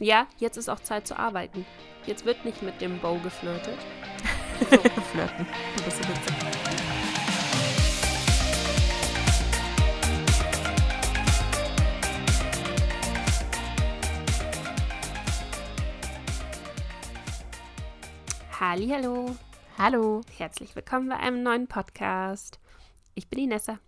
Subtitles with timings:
[0.00, 1.64] Ja, jetzt ist auch Zeit zu arbeiten.
[2.04, 3.78] Jetzt wird nicht mit dem Bow geflirtet.
[4.58, 4.78] So.
[4.78, 5.46] Flirten.
[5.84, 6.34] Bist so witzig.
[18.58, 19.36] Hallo,
[19.76, 20.22] Hallo.
[20.38, 22.58] herzlich willkommen bei einem neuen Podcast.
[23.14, 23.78] Ich bin die Nessa.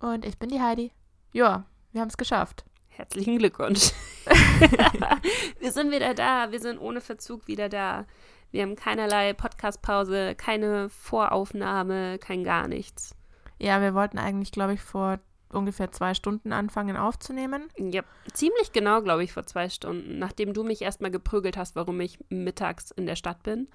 [0.00, 0.92] Und ich bin die Heidi.
[1.32, 2.66] Ja, wir haben es geschafft.
[2.88, 3.92] Herzlichen Glückwunsch.
[5.60, 6.50] wir sind wieder da.
[6.50, 8.06] Wir sind ohne Verzug wieder da.
[8.50, 13.16] Wir haben keinerlei Podcastpause, keine Voraufnahme, kein gar nichts.
[13.58, 15.18] Ja, wir wollten eigentlich, glaube ich, vor
[15.50, 17.68] ungefähr zwei Stunden anfangen aufzunehmen.
[17.76, 18.02] Ja,
[18.32, 22.18] ziemlich genau, glaube ich, vor zwei Stunden, nachdem du mich erstmal geprügelt hast, warum ich
[22.28, 23.68] mittags in der Stadt bin.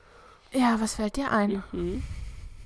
[0.52, 1.64] Ja, was fällt dir ein?
[1.72, 2.04] Mhm.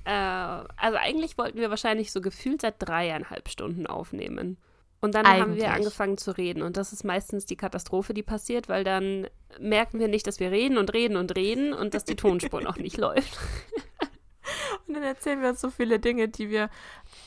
[0.04, 4.56] Äh, also eigentlich wollten wir wahrscheinlich so gefühlt seit dreieinhalb Stunden aufnehmen.
[5.04, 5.68] Und dann haben wir Eigentlich.
[5.68, 6.62] angefangen zu reden.
[6.62, 9.26] Und das ist meistens die Katastrophe, die passiert, weil dann
[9.60, 12.76] merken wir nicht, dass wir reden und reden und reden und dass die Tonspur noch
[12.76, 13.38] nicht läuft.
[14.86, 16.70] Und dann erzählen wir uns so viele Dinge, die wir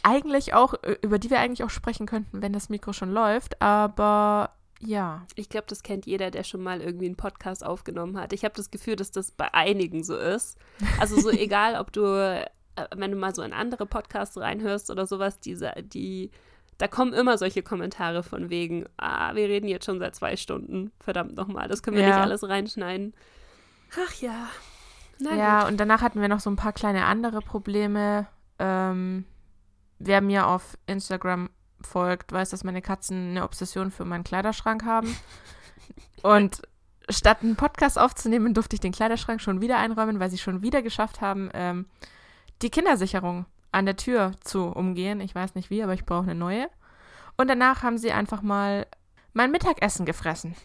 [0.03, 3.61] eigentlich auch, über die wir eigentlich auch sprechen könnten, wenn das Mikro schon läuft.
[3.61, 5.25] Aber ja.
[5.35, 8.33] Ich glaube, das kennt jeder, der schon mal irgendwie einen Podcast aufgenommen hat.
[8.33, 10.57] Ich habe das Gefühl, dass das bei einigen so ist.
[10.99, 12.45] Also so egal, ob du, äh,
[12.95, 16.29] wenn du mal so in andere Podcasts reinhörst oder sowas, diese, die,
[16.77, 20.91] da kommen immer solche Kommentare von wegen, ah, wir reden jetzt schon seit zwei Stunden.
[20.99, 22.09] Verdammt nochmal, das können wir Ja.
[22.09, 23.13] nicht alles reinschneiden.
[24.05, 24.47] Ach ja.
[25.19, 25.71] Na ja, gut.
[25.71, 28.27] und danach hatten wir noch so ein paar kleine andere Probleme.
[28.59, 29.25] Ähm,
[29.97, 31.49] wer mir auf Instagram
[31.81, 35.15] folgt, weiß, dass meine Katzen eine Obsession für meinen Kleiderschrank haben.
[36.23, 36.61] Und
[37.09, 40.81] statt einen Podcast aufzunehmen, durfte ich den Kleiderschrank schon wieder einräumen, weil sie schon wieder
[40.81, 41.85] geschafft haben, ähm,
[42.61, 43.45] die Kindersicherung
[43.77, 45.21] an der Tür zu umgehen.
[45.21, 46.69] Ich weiß nicht wie, aber ich brauche eine neue.
[47.37, 48.87] Und danach haben sie einfach mal
[49.33, 50.55] mein Mittagessen gefressen.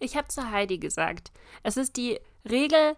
[0.00, 2.18] Ich habe zu Heidi gesagt, es ist die
[2.48, 2.96] Regel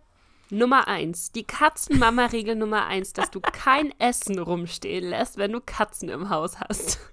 [0.51, 6.09] Nummer eins, die Katzenmama-Regel Nummer eins, dass du kein Essen rumstehen lässt, wenn du Katzen
[6.09, 6.99] im Haus hast.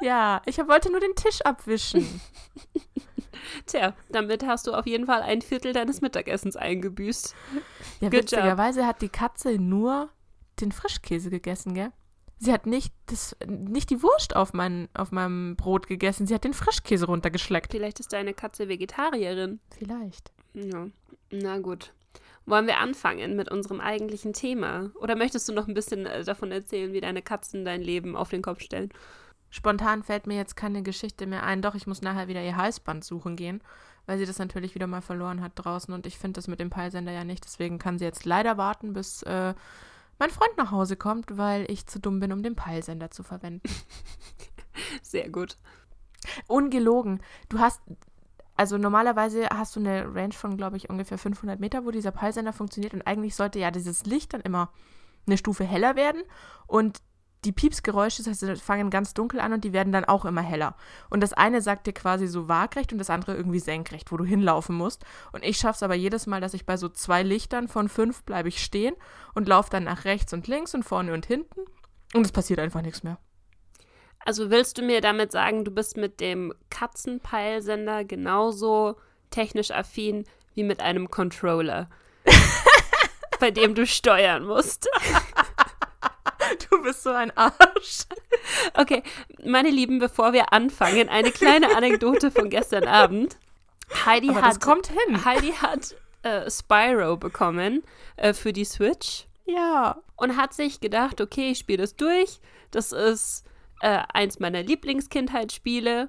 [0.00, 2.20] Ja, ich wollte nur den Tisch abwischen.
[3.66, 7.34] Tja, damit hast du auf jeden Fall ein Viertel deines Mittagessens eingebüßt.
[8.00, 8.12] Ja, Good job.
[8.12, 10.10] witzigerweise hat die Katze nur
[10.60, 11.92] den Frischkäse gegessen, gell?
[12.38, 16.44] Sie hat nicht, das, nicht die Wurst auf, mein, auf meinem Brot gegessen, sie hat
[16.44, 17.72] den Frischkäse runtergeschleckt.
[17.72, 19.60] Vielleicht ist deine Katze Vegetarierin.
[19.76, 20.32] Vielleicht.
[20.52, 20.88] Ja,
[21.30, 21.92] na gut.
[22.44, 24.90] Wollen wir anfangen mit unserem eigentlichen Thema?
[25.00, 28.28] Oder möchtest du noch ein bisschen äh, davon erzählen, wie deine Katzen dein Leben auf
[28.28, 28.90] den Kopf stellen?
[29.50, 33.04] Spontan fällt mir jetzt keine Geschichte mehr ein, doch ich muss nachher wieder ihr Halsband
[33.04, 33.62] suchen gehen,
[34.04, 36.68] weil sie das natürlich wieder mal verloren hat draußen und ich finde das mit dem
[36.68, 39.54] Peilsender ja nicht, deswegen kann sie jetzt leider warten, bis äh,
[40.18, 43.68] mein Freund nach Hause kommt, weil ich zu dumm bin, um den Peilsender zu verwenden.
[45.02, 45.56] Sehr gut.
[46.46, 47.20] Ungelogen.
[47.48, 47.80] Du hast,
[48.56, 52.52] also normalerweise hast du eine Range von, glaube ich, ungefähr 500 Meter, wo dieser Peilsender
[52.52, 54.70] funktioniert und eigentlich sollte ja dieses Licht dann immer
[55.26, 56.22] eine Stufe heller werden
[56.66, 57.02] und
[57.46, 60.42] die Piepsgeräusche, das heißt, die fangen ganz dunkel an und die werden dann auch immer
[60.42, 60.76] heller.
[61.08, 64.24] Und das eine sagt dir quasi so waagrecht und das andere irgendwie senkrecht, wo du
[64.24, 65.04] hinlaufen musst.
[65.32, 68.24] Und ich schaffe es aber jedes Mal, dass ich bei so zwei Lichtern von fünf
[68.24, 68.94] bleibe ich stehen
[69.34, 71.60] und laufe dann nach rechts und links und vorne und hinten
[72.14, 73.18] und es passiert einfach nichts mehr.
[74.24, 78.96] Also willst du mir damit sagen, du bist mit dem Katzenpeilsender genauso
[79.30, 80.24] technisch affin
[80.54, 81.88] wie mit einem Controller,
[83.40, 84.88] bei dem du steuern musst?
[86.86, 87.56] Du bist so ein Arsch.
[88.74, 89.02] Okay,
[89.44, 93.36] meine Lieben, bevor wir anfangen, eine kleine Anekdote von gestern Abend.
[94.04, 95.24] Heidi Aber hat, kommt hin.
[95.24, 97.82] Heidi hat äh, Spyro bekommen
[98.16, 100.00] äh, für die Switch Ja.
[100.16, 102.38] und hat sich gedacht, okay, ich spiele das durch.
[102.70, 103.44] Das ist
[103.80, 106.08] äh, eins meiner Lieblingskindheitsspiele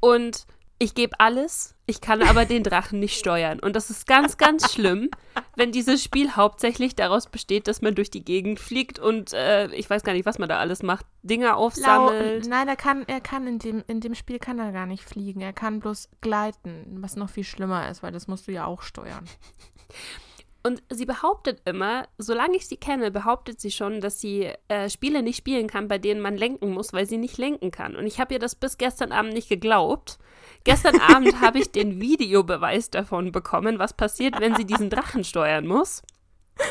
[0.00, 0.46] und
[0.78, 1.74] ich gebe alles.
[1.86, 3.58] Ich kann aber den Drachen nicht steuern.
[3.58, 5.10] Und das ist ganz, ganz schlimm,
[5.56, 9.88] wenn dieses Spiel hauptsächlich daraus besteht, dass man durch die Gegend fliegt und äh, ich
[9.88, 11.06] weiß gar nicht, was man da alles macht.
[11.22, 12.46] Dinger Lau aufsammelt.
[12.46, 15.40] Nein, er kann, er kann in dem, in dem Spiel kann er gar nicht fliegen.
[15.40, 18.82] Er kann bloß gleiten, was noch viel schlimmer ist, weil das musst du ja auch
[18.82, 19.24] steuern.
[20.68, 25.22] Und sie behauptet immer, solange ich sie kenne, behauptet sie schon, dass sie äh, Spiele
[25.22, 27.96] nicht spielen kann, bei denen man lenken muss, weil sie nicht lenken kann.
[27.96, 30.18] Und ich habe ihr das bis gestern Abend nicht geglaubt.
[30.64, 35.66] Gestern Abend habe ich den Videobeweis davon bekommen, was passiert, wenn sie diesen Drachen steuern
[35.66, 36.02] muss.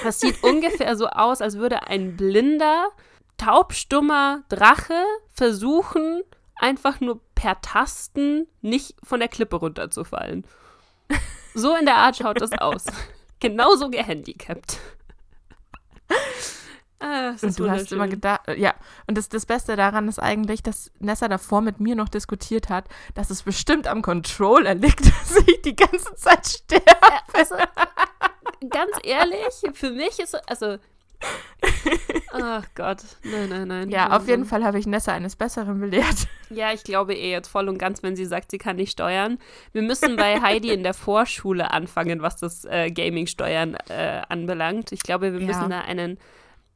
[0.04, 2.90] Das sieht ungefähr so aus, als würde ein blinder,
[3.38, 5.02] taubstummer Drache
[5.34, 6.22] versuchen,
[6.56, 10.46] einfach nur per Tasten nicht von der Klippe runterzufallen.
[11.56, 12.86] So in der Art schaut das aus.
[13.40, 14.80] Genauso gehandicapt.
[17.00, 18.74] Ah, Und du hast immer gedacht, äh, ja,
[19.06, 22.86] und das, das Beste daran ist eigentlich, dass Nessa davor mit mir noch diskutiert hat,
[23.14, 26.84] dass es bestimmt am Controller liegt, dass ich die ganze Zeit sterbe.
[27.34, 27.56] Also,
[28.72, 30.78] ganz ehrlich, für mich ist also.
[32.32, 33.90] Ach Gott, nein, nein, nein.
[33.90, 36.28] Ja, auf jeden Fall habe ich Nessa eines Besseren belehrt.
[36.50, 39.38] Ja, ich glaube eh jetzt voll und ganz, wenn sie sagt, sie kann nicht steuern.
[39.72, 44.92] Wir müssen bei Heidi in der Vorschule anfangen, was das äh, Gaming-Steuern äh, anbelangt.
[44.92, 45.48] Ich glaube, wir Ja.
[45.48, 46.18] müssen da einen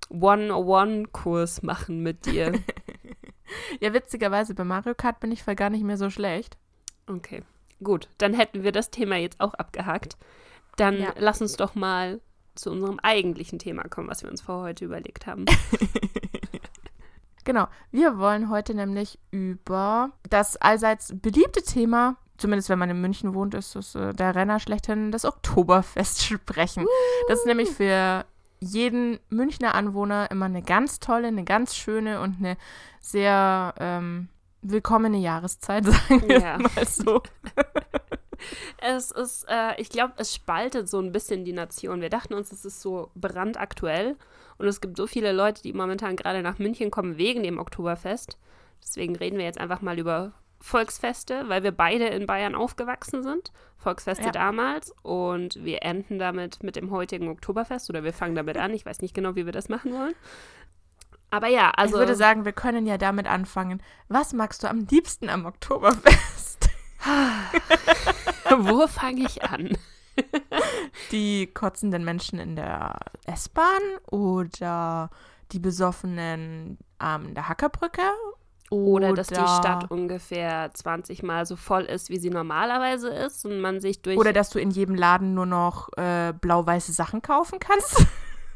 [0.10, 2.54] One-on-One-Kurs machen mit dir.
[3.82, 6.56] Ja, witzigerweise bei Mario Kart bin ich voll gar nicht mehr so schlecht.
[7.08, 7.44] Okay,
[7.84, 8.08] gut.
[8.18, 10.16] Dann hätten wir das Thema jetzt auch abgehakt.
[10.78, 11.14] Dann Ja.
[11.18, 12.22] lass uns doch mal
[12.56, 15.45] zu unserem eigentlichen Thema kommen, was wir uns für heute überlegt haben.
[17.44, 23.33] Genau, wir wollen heute nämlich über das allseits beliebte Thema, zumindest wenn man in München
[23.33, 26.86] wohnt, ist es äh, der Renner schlechthin, das Oktoberfest sprechen.
[27.27, 28.25] Das ist nämlich für
[28.59, 32.57] jeden Münchner Anwohner immer eine ganz tolle, eine ganz schöne und eine
[33.00, 34.30] sehr ähm,
[34.62, 36.57] willkommene Jahreszeit, sagen wir Ja.
[36.59, 37.24] mal so.
[38.78, 42.02] Es ist, äh, ich glaube, es spaltet so ein bisschen die Nation.
[42.02, 44.16] Wir dachten uns, es ist so brandaktuell
[44.58, 48.38] und es gibt so viele Leute, die momentan gerade nach München kommen wegen dem Oktoberfest.
[48.84, 53.52] Deswegen reden wir jetzt einfach mal über Volksfeste, weil wir beide in Bayern aufgewachsen sind.
[53.78, 54.32] Volksfeste Ja.
[54.32, 58.74] damals und wir enden damit mit dem heutigen Oktoberfest oder wir fangen damit an.
[58.74, 60.14] Ich weiß nicht genau, wie wir das machen wollen.
[61.32, 61.96] Aber ja, also.
[61.96, 63.82] ich würde sagen, wir können ja damit anfangen.
[64.10, 66.70] Was magst du am liebsten am Oktoberfest?
[68.59, 69.77] wo fange ich an?
[71.12, 75.09] Die kotzenden Menschen in der S-Bahn oder
[75.51, 78.01] die Besoffenen an der Hackerbrücke?
[78.69, 83.59] Oder dass die Stadt ungefähr 20 Mal so voll ist, wie sie normalerweise ist und
[83.59, 84.18] man sich durch.
[84.18, 88.06] Oder dass du in jedem Laden nur noch äh, blau-weiße Sachen kaufen kannst.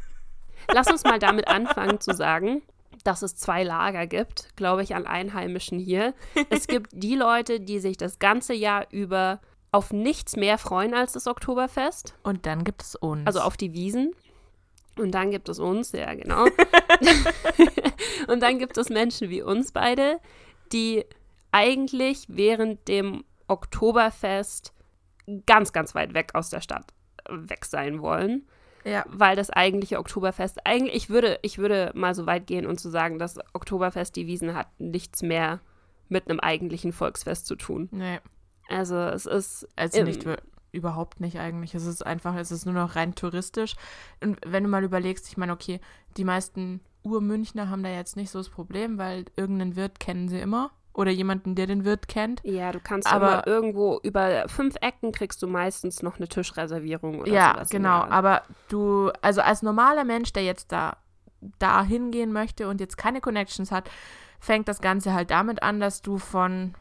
[0.73, 2.61] Lass uns mal damit anfangen zu sagen,
[3.03, 6.13] dass es zwei Lager gibt, glaube ich, an Einheimischen hier.
[6.49, 9.41] Es gibt die Leute, die sich das ganze Jahr über
[9.75, 13.27] auf nichts mehr freuen als das Oktoberfest, Und dann gibt es uns.
[13.27, 14.13] also auf die Wiesen.
[14.97, 16.45] Und dann gibt es uns, ja genau.
[18.27, 20.19] und dann gibt es Menschen wie uns beide,
[20.71, 21.03] die
[21.51, 24.73] eigentlich während dem Oktoberfest
[25.45, 26.93] ganz, ganz weit weg aus der Stadt
[27.29, 28.45] weg sein wollen
[28.85, 29.03] ja.
[29.09, 32.89] weil das eigentliche Oktoberfest, eigentlich, ich würde, ich würde mal so weit gehen und zu
[32.89, 35.59] sagen, das Oktoberfest, die Wiesen hat nichts mehr
[36.07, 37.89] mit einem eigentlichen Volksfest zu tun.
[37.91, 38.19] Nee,
[38.69, 40.25] Also es ist, also nicht
[40.71, 41.73] überhaupt nicht eigentlich.
[41.75, 43.75] Es ist einfach, es ist nur noch rein touristisch.
[44.21, 45.79] Und wenn du mal überlegst, ich meine, okay,
[46.17, 50.39] die meisten Urmünchner haben da jetzt nicht so das Problem, weil irgendeinen Wirt kennen sie
[50.39, 50.71] immer.
[50.93, 52.39] Oder jemanden, der den Wirt kennt.
[52.45, 57.31] ja, du kannst Aber- irgendwo über fünf Ecken kriegst du meistens noch eine Tischreservierung oder
[57.31, 57.69] ja, sowas.
[57.69, 58.01] genau.
[58.03, 60.95] Aber du, also als normaler Mensch, der jetzt da,
[61.59, 63.89] da hingehen möchte und jetzt keine Connections hat,
[64.39, 66.75] fängt das Ganze halt damit an, dass du von,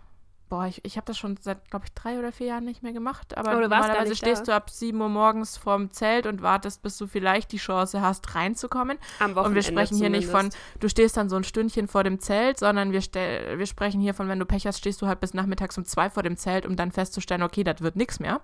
[0.54, 2.92] boah, ich, ich habe das schon seit, glaube ich, drei oder vier Jahren nicht mehr
[2.92, 4.52] gemacht, aber Aber normalerweise stehst da.
[4.52, 8.36] du ab 7 Uhr morgens vorm Zelt und wartest, bis du vielleicht die Chance hast,
[8.36, 8.98] reinzukommen.
[9.18, 10.58] Am Und Wochenende wir sprechen hier nicht von, zumindest.
[10.78, 14.28] du stehst dann so ein Stündchen vor dem Zelt, sondern wir, wir sprechen hier von,
[14.28, 16.76] wenn du Pech hast, stehst du halt bis nachmittags um zwei vor dem Zelt, um
[16.76, 18.40] dann festzustellen, okay, das wird nichts mehr.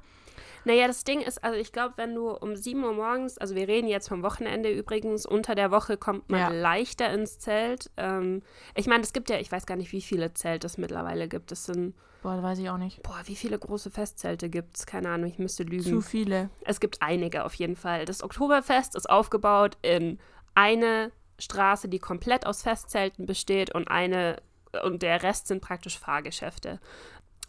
[0.64, 3.66] Naja, das Ding ist, also ich glaube, wenn du um 7 Uhr morgens, also wir
[3.68, 6.48] reden jetzt vom Wochenende übrigens, unter der Woche kommt man Ja.
[6.48, 7.90] leichter ins Zelt.
[7.96, 8.42] Ähm,
[8.74, 11.50] ich meine, es gibt ja, ich weiß gar nicht, wie viele Zelte es mittlerweile gibt.
[11.52, 13.02] Es sind, Boah, das weiß ich auch nicht.
[13.02, 14.86] boah, wie viele große Festzelte gibt es?
[14.86, 15.82] Keine Ahnung, ich müsste lügen.
[15.82, 16.50] Zu viele.
[16.62, 18.04] Es gibt einige auf jeden Fall.
[18.04, 20.18] Das Oktoberfest ist aufgebaut in
[20.54, 24.36] eine Straße, die komplett aus Festzelten besteht und eine
[24.84, 26.78] und der Rest sind praktisch Fahrgeschäfte.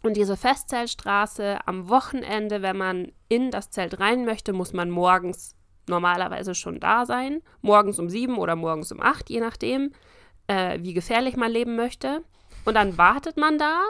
[0.02, 5.54] Und diese Festzeltstraße am Wochenende, wenn man in das Zelt rein möchte, muss man morgens
[5.88, 7.40] normalerweise schon da sein.
[7.60, 9.92] Morgens um sieben oder morgens um acht, je nachdem,
[10.48, 12.22] äh, wie gefährlich man leben möchte.
[12.64, 13.80] Und dann wartet man da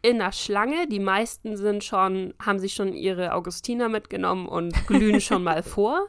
[0.00, 0.86] in der Schlange.
[0.86, 6.08] Die meisten sind schon, haben sich schon ihre Augustiner mitgenommen und glühen schon mal vor.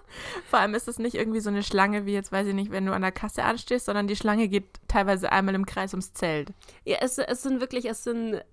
[0.50, 2.86] Vor allem ist es nicht irgendwie so eine Schlange, wie jetzt, weiß ich nicht, wenn
[2.86, 6.53] du an der Kasse anstehst, sondern die Schlange geht teilweise einmal im Kreis ums Zelt.
[6.86, 8.43] Ja, es, es sind wirklich, es sind äh,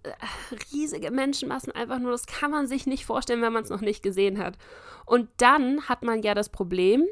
[0.73, 4.03] riesige Menschenmassen einfach nur, das kann man sich nicht vorstellen, wenn man es noch nicht
[4.03, 4.57] gesehen hat.
[5.05, 7.05] Und dann hat man ja das Problem,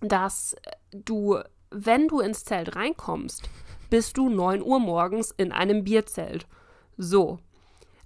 [0.00, 0.56] dass
[0.92, 1.38] du,
[1.70, 3.48] wenn du ins Zelt reinkommst,
[3.88, 6.46] bist du 9 Uhr morgens in einem Bierzelt.
[7.00, 7.38] So.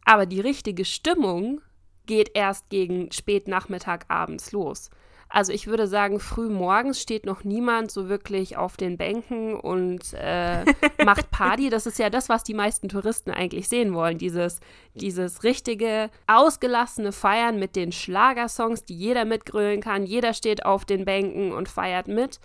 [0.04, 1.60] Aber die richtige Stimmung
[2.06, 4.90] geht erst gegen Spätnachmittag abends los.
[5.28, 10.12] Also ich würde sagen, früh morgens steht noch niemand so wirklich auf den Bänken und
[10.12, 10.64] äh,
[11.04, 11.70] macht Party.
[11.70, 14.18] Das ist ja das, was die meisten Touristen eigentlich sehen wollen.
[14.18, 14.60] Dieses,
[14.94, 20.06] dieses richtige, ausgelassene Feiern mit den Schlagersongs, die jeder mitgrölen kann.
[20.06, 22.38] Jeder steht auf den Bänken und feiert mit.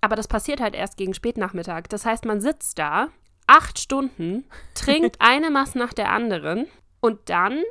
[0.00, 1.88] aber das passiert halt erst gegen Spätnachmittag.
[1.90, 3.08] Das heißt, man sitzt da
[3.46, 6.66] acht Stunden, trinkt eine Masse nach der anderen
[7.00, 7.62] und dann,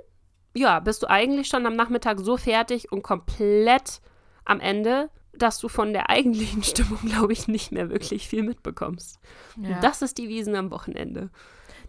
[0.56, 4.02] ja, bist du eigentlich schon am Nachmittag so fertig und komplett
[4.46, 9.20] am Ende, dass du von der eigentlichen Stimmung, glaube ich, nicht mehr wirklich viel mitbekommst.
[9.62, 9.80] Ja.
[9.80, 11.30] Das ist die Wiesen am Wochenende.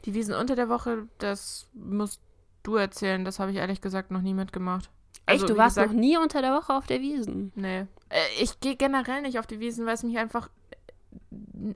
[0.05, 2.21] Die Wiesen unter der Woche, das musst
[2.63, 3.25] du erzählen.
[3.25, 4.91] Das habe ich ehrlich gesagt noch nie mitgemacht.
[5.27, 7.53] Also, Echt, du warst gesagt, noch nie unter der Woche auf der Wiesen.
[7.55, 7.87] Nee.
[8.11, 10.51] Äh, Ich gehe generell nicht auf die Wiesen, weil es mich einfach,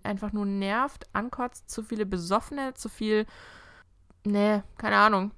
[0.03, 1.71] einfach nur nervt, ankotzt.
[1.71, 3.27] Zu viele Besoffene, zu viel.
[4.25, 5.33] Nee, keine Ahnung.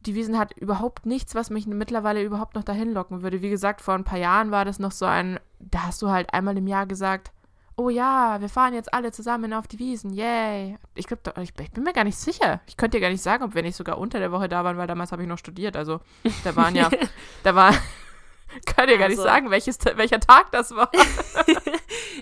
[0.00, 3.42] Die Wiesen hat überhaupt nichts, was mich mittlerweile überhaupt noch dahin locken würde.
[3.42, 5.40] Wie gesagt, vor ein paar Jahren war das noch so ein.
[5.58, 7.32] Da hast du halt einmal im Jahr gesagt:
[7.78, 10.10] Oh ja, wir fahren jetzt alle zusammen auf die Wiesen.
[10.12, 10.78] Yay.
[10.94, 12.60] Ich glaube, ich, ich bin mir gar nicht sicher.
[12.66, 14.78] Ich könnte dir gar nicht sagen, ob wir nicht sogar unter der Woche da waren,
[14.78, 15.76] weil damals habe ich noch studiert.
[15.76, 16.00] Also,
[16.42, 16.88] da waren ja.
[17.42, 17.74] da war.
[18.66, 20.90] Kann dir gar nicht Also- sagen, welches, welcher Tag das war.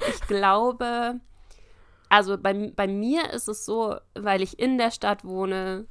[0.09, 1.21] Ich glaube,
[2.09, 5.87] also bei, bei mir ist es so, weil ich in der Stadt wohne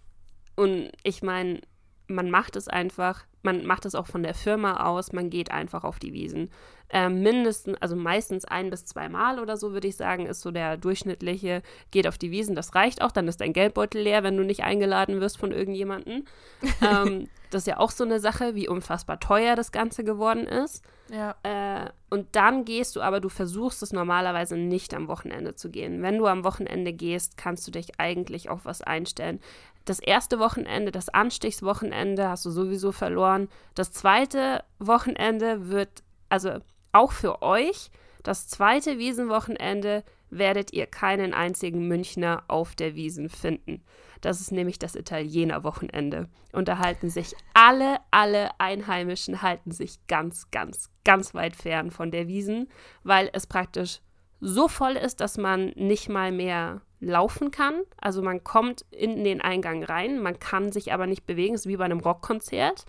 [0.55, 1.61] und ich meine,
[2.07, 5.83] man macht es einfach, man macht es auch von der Firma aus, man geht einfach
[5.83, 6.49] auf die Wiesen.
[6.89, 10.77] Ähm, mindestens, also meistens ein bis zweimal oder so, würde ich sagen, ist so der
[10.77, 12.55] durchschnittliche, geht auf die Wiesen.
[12.55, 16.25] Das reicht auch, dann ist dein Geldbeutel leer, wenn du nicht eingeladen wirst von irgendjemandem.
[16.81, 20.83] ähm, das ist ja auch so eine Sache, wie unfassbar teuer das Ganze geworden ist.
[21.09, 21.35] Ja.
[21.43, 26.01] Äh, und dann gehst du aber, du versuchst es normalerweise nicht am Wochenende zu gehen.
[26.01, 29.39] Wenn du am Wochenende gehst, kannst du dich eigentlich auf was einstellen.
[29.85, 33.49] Das erste Wochenende, das Anstichswochenende, hast du sowieso verloren.
[33.75, 36.59] Das zweite Wochenende wird, also
[36.93, 37.91] auch für euch,
[38.23, 43.83] das zweite Wiesenwochenende werdet ihr keinen einzigen Münchner auf der Wiesen finden.
[44.21, 46.29] Das ist nämlich das Italiener-Wochenende.
[46.53, 52.09] Und da halten sich alle, alle Einheimischen halten sich ganz, ganz, ganz weit fern von
[52.09, 52.69] der Wiesen,
[53.03, 53.99] weil es praktisch
[54.39, 57.81] so voll ist, dass man nicht mal mehr laufen kann.
[57.97, 61.55] Also man kommt in den Eingang rein, man kann sich aber nicht bewegen.
[61.55, 62.85] Es ist wie bei einem Rockkonzert.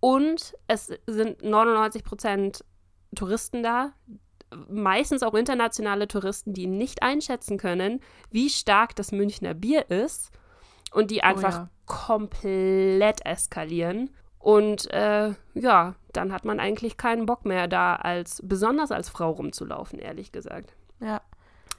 [0.00, 2.64] Und es sind 99 Prozent
[3.14, 3.92] Touristen da,
[4.68, 10.30] meistens auch internationale Touristen, die nicht einschätzen können, wie stark das Münchner Bier ist
[10.92, 11.70] und die einfach ja.
[11.86, 14.10] komplett eskalieren.
[14.38, 19.30] Und äh, ja, dann hat man eigentlich keinen Bock mehr da, als besonders als Frau
[19.30, 20.74] rumzulaufen, ehrlich gesagt.
[21.00, 21.20] Ja.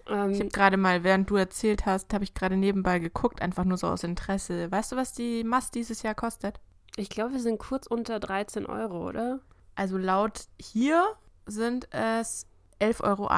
[0.07, 3.63] Ähm, Ich habe gerade mal, während du erzählt hast, habe ich gerade nebenbei geguckt, einfach
[3.63, 4.71] nur so aus Interesse.
[4.71, 6.59] Weißt du, was die Mast dieses Jahr kostet?
[6.95, 9.39] ich glaube, wir sind kurz unter 13 Euro, oder?
[9.75, 12.45] Also laut hier sind es
[12.79, 13.29] 11,80 Euro.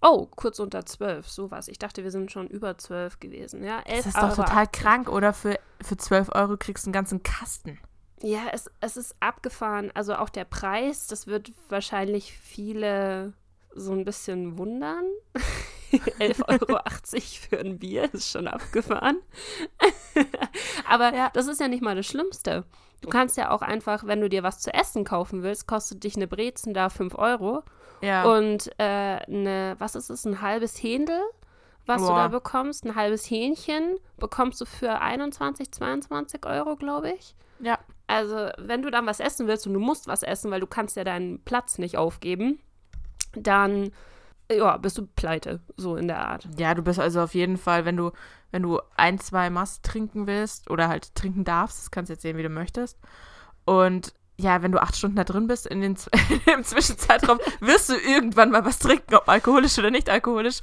[0.00, 1.66] Oh, kurz unter 12, sowas.
[1.66, 3.64] Ich dachte, wir sind schon über 12 gewesen.
[3.64, 5.32] Ja, 11 Das ist doch Euro total krank, oder?
[5.32, 7.80] Für, für 12 Euro kriegst du einen ganzen Kasten.
[8.22, 9.90] Ja, es, es ist abgefahren.
[9.94, 13.32] Also auch der Preis, das wird wahrscheinlich viele
[13.74, 15.04] so ein bisschen wundern.
[15.92, 16.80] 11,80 Euro
[17.48, 19.20] für ein Bier ist schon abgefahren.
[20.88, 21.30] Aber Ja.
[21.32, 22.64] das ist ja nicht mal das Schlimmste.
[23.00, 26.16] Du kannst ja auch einfach, wenn du dir was zu essen kaufen willst, kostet dich
[26.16, 27.62] eine Brezen da 5 Euro.
[28.02, 28.24] Ja.
[28.24, 28.82] Und äh,
[29.26, 31.20] eine, was ist es, ein halbes Händel,
[31.86, 32.16] was du Boah.
[32.18, 37.34] da bekommst, ein halbes Hähnchen, bekommst du für 21, 22 Euro, glaube ich.
[37.60, 37.78] ja.
[38.10, 40.96] Also, wenn du dann was essen willst und du musst was essen, weil du kannst
[40.96, 42.58] ja deinen Platz nicht aufgeben,
[43.32, 43.90] dann
[44.50, 46.48] ja, bist du pleite, so in der Art.
[46.58, 48.12] Ja, du bist also auf jeden Fall, wenn du,
[48.50, 52.22] wenn du ein, zwei Mast trinken willst oder halt trinken darfst, das kannst du jetzt
[52.22, 52.98] sehen, wie du möchtest.
[53.66, 55.96] Und ja, wenn du acht Stunden da drin bist in den,
[56.54, 60.60] im Zwischenzeitraum, wirst du irgendwann mal was trinken, ob alkoholisch oder nicht alkoholisch.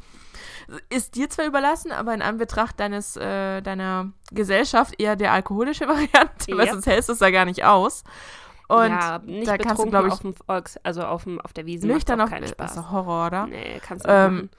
[0.89, 6.57] Ist dir zwar überlassen, aber in Anbetracht deines, äh, deiner Gesellschaft eher der alkoholische Variante,
[6.57, 6.74] weil Ja.
[6.74, 8.03] sonst hältst du es da gar nicht aus.
[8.67, 11.53] Und ja, nicht da kannst du, glaube ich, auf dem Volks, also auf, dem, auf
[11.53, 12.75] der Wiese nüchtern macht auf, auch keinen ist Spaß.
[12.75, 13.48] doch Horror, oder?
[13.48, 14.50] Nee, kannst du nicht Ähm, machen.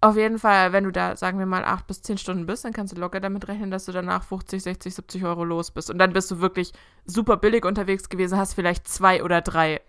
[0.00, 2.72] Auf jeden Fall, wenn du da, sagen wir mal, acht bis zehn Stunden bist, dann
[2.72, 5.90] kannst du locker damit rechnen, dass du danach 50, 60, 70 Euro los bist.
[5.90, 6.72] Und dann bist du wirklich
[7.06, 9.80] super billig unterwegs gewesen, hast vielleicht zwei oder drei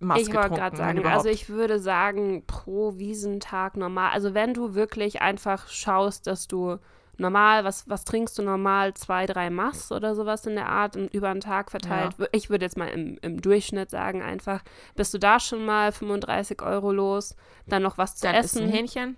[0.00, 4.10] Mast Ich wollte gerade sagen, also ich würde sagen, pro Wiesentag normal.
[4.12, 6.78] Also wenn du wirklich einfach schaust, dass du
[7.16, 8.94] normal, was, was trinkst du normal?
[8.94, 12.14] Zwei, drei Mass oder sowas in der Art und über den Tag verteilt.
[12.32, 14.62] Ich würde jetzt mal im, im Durchschnitt sagen einfach,
[14.94, 18.64] bist du da schon mal 35 Euro los, dann noch was zu dann ist essen.
[18.64, 19.16] ein Hähnchen,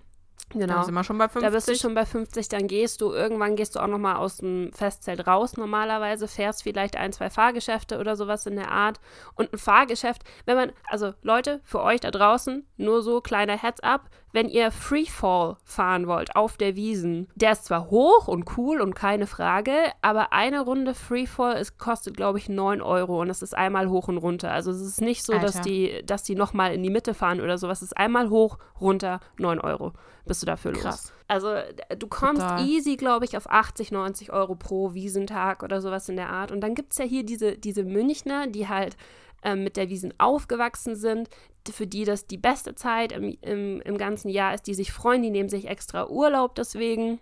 [0.49, 0.75] genau.
[0.75, 1.41] dann sind wir schon bei 50.
[1.41, 4.37] Da bist du schon bei 50, dann gehst du, irgendwann gehst du auch nochmal aus
[4.37, 8.99] dem Festzelt raus normalerweise, fährst vielleicht ein, zwei Fahrgeschäfte oder sowas in der Art.
[9.35, 13.81] Und ein Fahrgeschäft, wenn man, also Leute, für euch da draußen, nur so kleiner Heads
[13.81, 18.81] up, wenn ihr Freefall fahren wollt auf der Wiesen, der ist zwar hoch und cool
[18.81, 23.41] und keine Frage, aber eine Runde Freefall ist, kostet, glaube ich, 9 Euro und das
[23.41, 24.51] ist einmal hoch und runter.
[24.51, 25.45] Also es ist nicht so, Alter.
[25.47, 27.79] dass die, dass die nochmal in die Mitte fahren oder sowas.
[27.81, 29.93] Es ist einmal hoch, runter, 9 Euro.
[30.25, 30.81] Bist du dafür los.
[30.81, 31.13] Krass.
[31.27, 32.65] Also d- du kommst Total.
[32.65, 36.51] easy, glaube ich, auf 80, 90 Euro pro Wiesentag oder sowas in der Art.
[36.51, 38.97] Und dann gibt es ja hier diese, diese Münchner, die halt
[39.45, 41.29] ähm, mit der Wiesen aufgewachsen sind,
[41.71, 45.21] für die das die beste Zeit im, im, im ganzen Jahr ist, die sich freuen,
[45.23, 47.19] die nehmen sich extra Urlaub deswegen.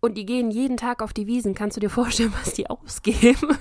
[0.00, 1.54] Und die gehen jeden Tag auf die Wiesen.
[1.54, 3.56] Kannst du dir vorstellen, was die ausgeben?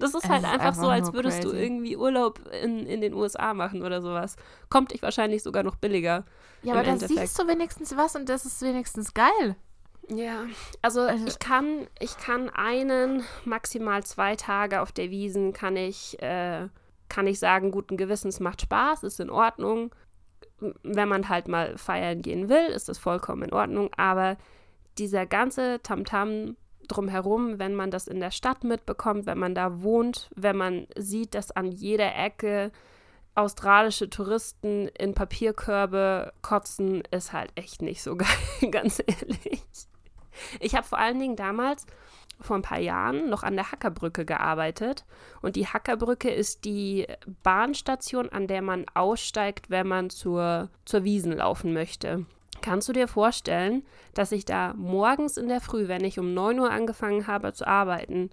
[0.00, 1.62] Das ist Es halt ist einfach, so, als würdest du crazy.
[1.62, 4.34] irgendwie Urlaub in, in den USA machen oder sowas.
[4.70, 6.24] Kommt dich wahrscheinlich sogar noch billiger.
[6.62, 7.20] Ja, aber da Endeffekt.
[7.20, 9.54] siehst du wenigstens was und das ist wenigstens geil.
[10.08, 10.46] Ja,
[10.82, 16.20] also, Also- ich kann, ich kann einen, maximal zwei Tage auf der Wiesen kann ich,
[16.20, 16.66] äh,
[17.08, 19.94] kann ich sagen, guten Gewissens macht Spaß, ist in Ordnung.
[20.82, 23.90] Wenn man halt mal feiern gehen will, ist das vollkommen in Ordnung.
[23.96, 24.36] Aber
[24.98, 26.56] dieser ganze Tamtam
[26.88, 31.34] drumherum, wenn man das in der Stadt mitbekommt, wenn man da wohnt, wenn man sieht,
[31.34, 32.72] dass an jeder Ecke
[33.34, 39.62] australische Touristen in Papierkörbe kotzen, ist halt echt nicht so geil, ganz ehrlich.
[40.60, 41.86] Ich habe vor allen Dingen damals
[42.40, 45.04] vor ein paar Jahren noch an der Hackerbrücke gearbeitet.
[45.42, 47.06] Und die Hackerbrücke ist die
[47.42, 52.26] Bahnstation, an der man aussteigt, wenn man zur, zur Wiesen laufen möchte.
[52.62, 56.58] Kannst du dir vorstellen, dass ich da morgens in der Früh, wenn ich um 9
[56.60, 58.30] Uhr angefangen habe zu arbeiten,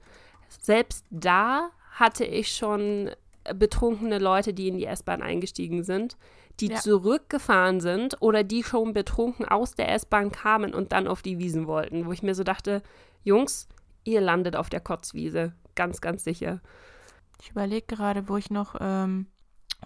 [0.48, 3.12] selbst da hatte ich schon
[3.56, 6.16] betrunkene Leute, die in die S-Bahn eingestiegen sind,
[6.60, 6.76] die Ja.
[6.78, 11.66] zurückgefahren sind oder die schon betrunken aus der S-Bahn kamen und dann auf die Wiesen
[11.68, 12.84] wollten, wo ich mir so dachte,
[13.24, 13.68] Jungs,
[14.04, 16.62] ihr landet auf der Kotzwiese, ganz, ganz sicher.
[17.42, 19.28] Ich überlege gerade, wo ich noch, ähm,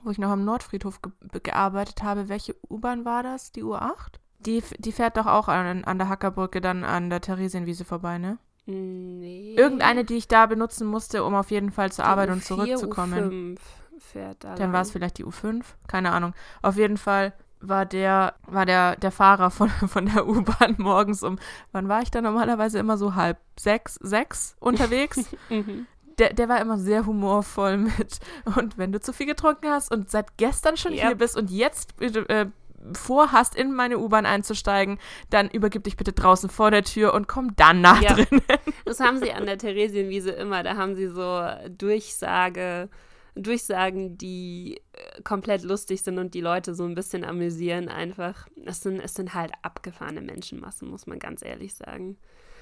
[0.04, 2.28] wo ich noch am Nordfriedhof ge gearbeitet habe.
[2.28, 3.52] Welche U-Bahn war das?
[3.52, 4.20] Die U8?
[4.40, 8.38] Die, die fährt doch auch an, an der Hackerbrücke dann an der Theresienwiese vorbei, ne?
[8.66, 9.56] Nee.
[9.58, 12.46] Irgendeine, die ich da benutzen musste, um auf jeden Fall zur Die Arbeit und U4,
[12.46, 13.58] zurückzukommen.
[13.58, 13.60] U5
[14.00, 16.34] fährt da Dann war es vielleicht die U5, keine Ahnung.
[16.62, 17.34] Auf jeden Fall
[17.70, 21.38] war der, war der, der Fahrer von, von der U-Bahn morgens um,
[21.72, 25.26] wann war ich da normalerweise immer so halb sechs, sechs unterwegs?
[25.50, 25.86] Mhm.
[26.18, 28.20] der, der war immer sehr humorvoll mit.
[28.56, 31.08] Und wenn du zu viel getrunken hast und seit gestern schon Ja.
[31.08, 32.46] hier bist und jetzt äh,
[32.94, 34.98] vorhast, in meine U-Bahn einzusteigen,
[35.30, 38.14] dann übergib dich bitte draußen vor der Tür und komm dann nach Ja.
[38.14, 38.42] drinnen.
[38.86, 40.62] Das haben sie an der Theresienwiese immer.
[40.64, 42.90] Da haben sie so Durchsage,
[43.36, 48.48] Durchsagen, die äh, komplett lustig sind und die Leute so ein bisschen amüsieren einfach.
[48.66, 52.18] Es sind, es sind halt abgefahrene Menschenmassen, muss man ganz ehrlich sagen.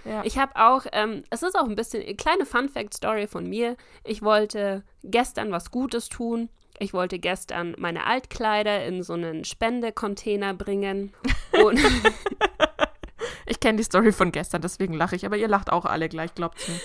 [0.05, 0.23] Ja.
[0.25, 3.77] Ich habe auch, ähm, es ist auch ein bisschen, eine kleine Fun-Fact-Story von mir.
[4.03, 6.49] Ich wollte gestern was Gutes tun.
[6.79, 11.13] Ich wollte gestern meine Altkleider in so einen Spendecontainer bringen.
[11.63, 11.79] Und
[13.45, 15.25] Ich kenne die Story von gestern, deswegen lache ich.
[15.25, 16.79] Aber ihr lacht auch alle gleich, glaubt's mir.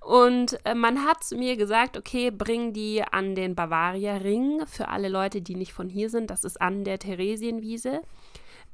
[0.00, 5.08] Und äh, man hat mir gesagt, okay, bring die an den Bavaria Ring für alle
[5.08, 6.30] Leute, die nicht von hier sind.
[6.30, 8.00] Das ist an der Theresienwiese.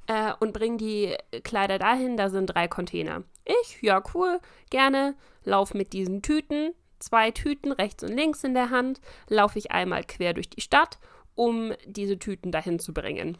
[0.06, 3.24] Äh, und bring die Kleider dahin, da sind drei Container.
[3.44, 8.70] Ich, ja, cool, gerne, lauf mit diesen Tüten, zwei Tüten rechts und links in der
[8.70, 10.98] Hand, laufe ich einmal quer durch die Stadt,
[11.34, 13.36] um diese Tüten dahin zu bringen.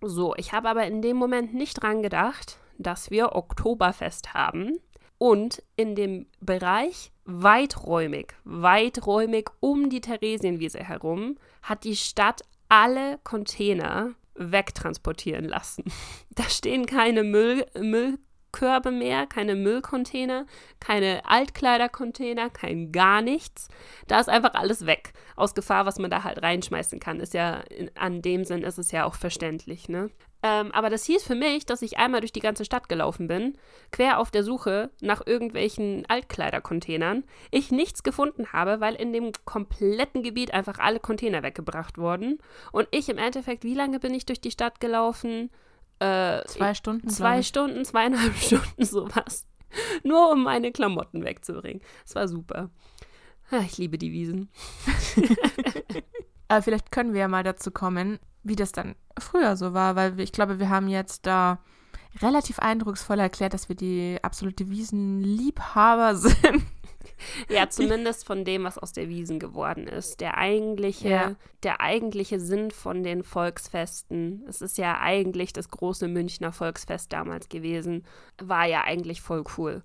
[0.00, 4.80] So, ich habe aber in dem Moment nicht dran gedacht, dass wir Oktoberfest haben
[5.18, 14.14] und in dem Bereich weiträumig, weiträumig um die Theresienwiese herum hat die Stadt alle Container
[14.34, 15.84] wegtransportieren lassen.
[16.34, 20.44] Da stehen keine Müll, Müllkörbe mehr, keine Müllcontainer,
[20.80, 23.68] keine Altkleidercontainer, kein gar nichts.
[24.06, 25.14] Da ist einfach alles weg.
[25.34, 27.20] Aus Gefahr, was man da halt reinschmeißen kann.
[27.20, 27.62] Ist ja,
[27.94, 30.10] an dem Sinn ist es ja auch verständlich, ne?
[30.46, 33.58] Ähm, aber das hieß für mich, dass ich einmal durch die ganze Stadt gelaufen bin,
[33.90, 40.22] quer auf der Suche nach irgendwelchen Altkleidercontainern, ich nichts gefunden habe, weil in dem kompletten
[40.22, 42.38] Gebiet einfach alle Container weggebracht wurden.
[42.70, 45.50] Und ich im Endeffekt, wie lange bin ich durch die Stadt gelaufen?
[45.98, 47.42] Äh, Zwei Stunden, zwei.
[47.42, 49.46] Stunden, zweieinhalb Stunden, sowas.
[50.04, 51.82] Nur um meine Klamotten wegzubringen.
[52.04, 52.70] Es war super.
[53.64, 54.48] Ich liebe die Wiesen.
[56.48, 60.18] Aber vielleicht können wir ja mal dazu kommen, wie das dann früher so war, weil
[60.20, 61.58] ich glaube, wir haben jetzt da
[62.22, 66.62] relativ eindrucksvoll erklärt, dass wir die absolute Wiesenliebhaber sind.
[67.48, 70.20] Ja, zumindest von dem, was aus der Wiesen geworden ist.
[70.20, 71.34] Der eigentliche, Ja.
[71.62, 77.48] der eigentliche Sinn von den Volksfesten, es ist ja eigentlich das große Münchner Volksfest damals
[77.48, 78.04] gewesen,
[78.42, 79.82] war ja eigentlich voll cool.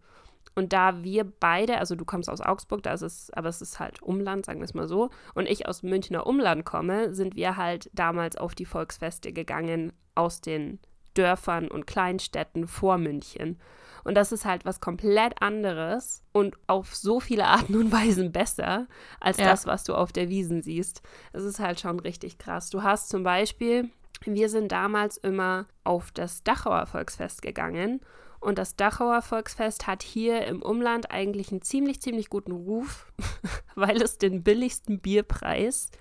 [0.56, 3.80] Und da wir beide, also du kommst aus Augsburg, da ist es, aber es ist
[3.80, 7.58] halt Umland, sagen wir es mal so, und ich aus Münchner Umland komme, sind wir
[7.58, 10.80] halt damals auf die Volksfeste gegangen aus den
[11.14, 13.60] Dörfern und Kleinstädten vor München.
[14.04, 18.88] Und das ist halt was komplett anderes und auf so viele Arten und Weisen besser
[19.20, 19.46] als Ja.
[19.46, 21.02] das, was du auf der Wiesen siehst.
[21.34, 22.70] Es ist halt schon richtig krass.
[22.70, 23.90] Du hast zum Beispiel,
[24.26, 28.02] wir sind damals immer auf das Dachauer Volksfest gegangen.
[28.42, 33.12] Und das Dachauer Volksfest hat hier im Umland eigentlich einen ziemlich, ziemlich guten Ruf,
[33.76, 35.92] weil es den billigsten Bierpreis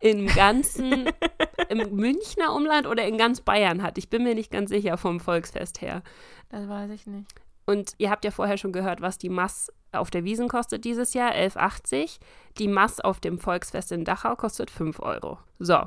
[0.00, 1.10] im ganzen,
[1.68, 3.98] im Münchner Umland oder in ganz Bayern hat.
[3.98, 6.02] Ich bin mir nicht ganz sicher vom Volksfest her.
[6.48, 7.30] Das weiß ich nicht.
[7.66, 11.12] Und ihr habt ja vorher schon gehört, was die Mass auf der Wiesen kostet dieses
[11.12, 12.18] Jahr, 11,80.
[12.58, 15.38] Die Mass auf dem Volksfest in Dachau kostet 5 Euro.
[15.58, 15.82] So,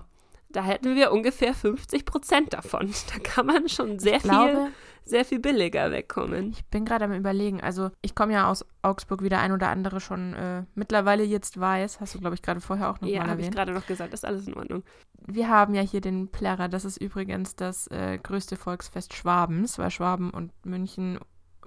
[0.50, 2.94] da hätten wir ungefähr 50 Prozent davon.
[3.14, 4.72] Da kann man schon sehr Ich viel, glaube,
[5.06, 6.52] sehr viel billiger wegkommen.
[6.52, 7.62] ich bin gerade am überlegen.
[7.62, 11.60] Also ich komme ja aus Augsburg, wie der ein oder andere schon äh, mittlerweile jetzt
[11.60, 12.00] weiß.
[12.00, 13.56] Hast du, glaube ich, gerade vorher auch noch Ja, mal habe ich erwähnt.
[13.56, 14.84] gerade noch gesagt, ist alles in Ordnung.
[15.26, 16.68] Wir haben ja hier den Plärrer.
[16.70, 21.20] Das ist übrigens das äh, größte Volksfest Schwabens, weil Schwaben und München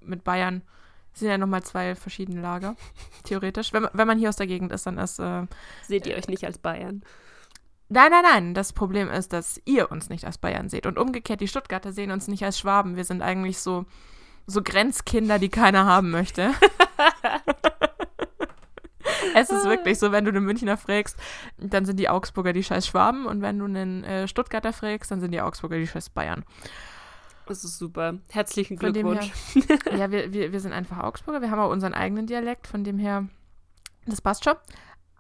[0.03, 0.63] mit Bayern
[1.13, 2.77] sind ja nochmal zwei verschiedene Lager,
[3.25, 3.73] theoretisch.
[3.73, 5.19] Wenn, man- wenn man hier aus der Gegend ist, dann ist...
[5.19, 5.47] Äh,
[5.87, 7.03] Seht ihr euch nicht als Bayern?
[7.89, 8.55] Nein, nein, nein.
[8.55, 10.87] Das Problem ist, dass ihr uns nicht als Bayern seht.
[10.87, 12.97] Und umgekehrt, die Stuttgarter sehen uns nicht als Schwaben.
[12.97, 13.87] Wir sind eigentlich so,
[14.47, 16.53] so Grenzkinder, die keiner haben möchte.
[19.35, 21.19] Es ist wirklich so, wenn du einen Münchner fragst,
[21.59, 25.21] dann sind die Augsburger die scheiß Schwaben und wenn du einen äh, Stuttgarter fragst, dann
[25.21, 26.45] sind die Augsburger die scheiß Bayern.
[27.47, 28.15] Das ist super.
[28.31, 29.31] Herzlichen Glückwunsch.
[29.97, 32.99] Ja, wir, wir, wir sind einfach Augsburger, wir haben auch unseren eigenen Dialekt, von dem
[32.99, 33.29] her,
[34.07, 34.55] das passt schon.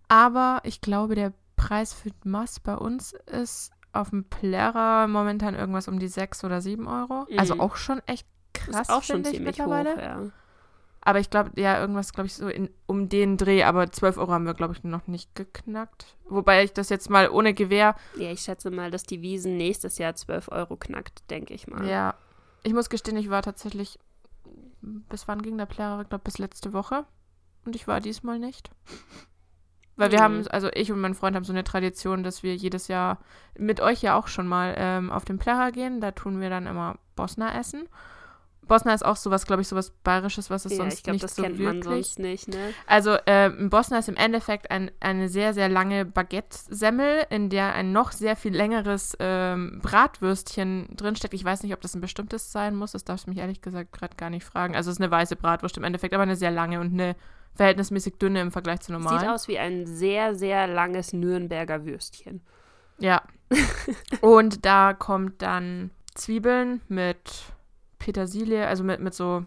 [0.08, 5.88] Aber ich glaube, der Preis für Mass bei uns ist auf dem Plärrer momentan irgendwas
[5.88, 7.26] um die 6 oder 7 Euro.
[7.38, 7.60] Also Mhm.
[7.60, 9.94] auch schon echt krass, finde ich mittlerweile.
[9.94, 10.22] hoch, ja.
[11.00, 13.62] Aber ich glaube, ja, irgendwas, glaube ich, so in, um den Dreh.
[13.62, 16.16] Aber 12 Euro haben wir, glaube ich, noch nicht geknackt.
[16.28, 19.98] Wobei ich das jetzt mal ohne Gewehr Ja, ich schätze mal, dass die Wiesen nächstes
[19.98, 21.86] Jahr 12 Euro knackt, denke ich mal.
[21.86, 22.14] Ja,
[22.64, 24.00] ich muss gestehen, ich war tatsächlich,
[24.82, 26.02] bis wann ging der Plärrer?
[26.02, 27.04] Ich glaube, bis letzte Woche.
[27.64, 28.70] Und ich war diesmal nicht.
[29.96, 30.22] Weil wir Mhm.
[30.22, 33.18] haben, also ich und mein Freund haben so eine Tradition, dass wir jedes Jahr
[33.58, 36.00] mit euch ja auch schon mal ähm, auf den Plärrer gehen.
[36.00, 37.88] Da tun wir dann immer Bosna essen.
[38.68, 41.22] Bosna ist auch sowas, glaube ich, sowas Bayerisches, was es ja, sonst ich glaube, nicht
[41.24, 42.74] das so kennt man wirklich sonst nicht, ne?
[42.88, 47.92] also ähm, Bosna ist im Endeffekt ein, eine sehr, sehr lange Baguette-Semmel, in der ein
[47.92, 51.32] noch sehr viel längeres ähm, Bratwürstchen drinsteckt.
[51.34, 52.90] Ich weiß nicht, ob das ein bestimmtes sein muss.
[52.92, 54.74] Das darfst du mich ehrlich gesagt gerade gar nicht fragen.
[54.74, 57.14] Also es ist eine weiße Bratwurst im Endeffekt, aber eine sehr lange und eine
[57.56, 59.20] verhältnismäßig dünne im Vergleich zu normalen.
[59.20, 62.40] Sieht aus wie ein sehr, sehr langes Nürnberger Würstchen.
[62.98, 63.22] Ja.
[64.20, 67.18] und da kommt dann Zwiebeln mit
[67.98, 69.44] Petersilie, also mit, mit so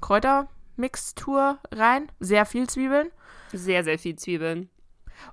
[0.00, 2.10] Kräutermixtur rein.
[2.20, 3.10] Sehr viel Zwiebeln.
[3.52, 4.70] Sehr, sehr viel Zwiebeln.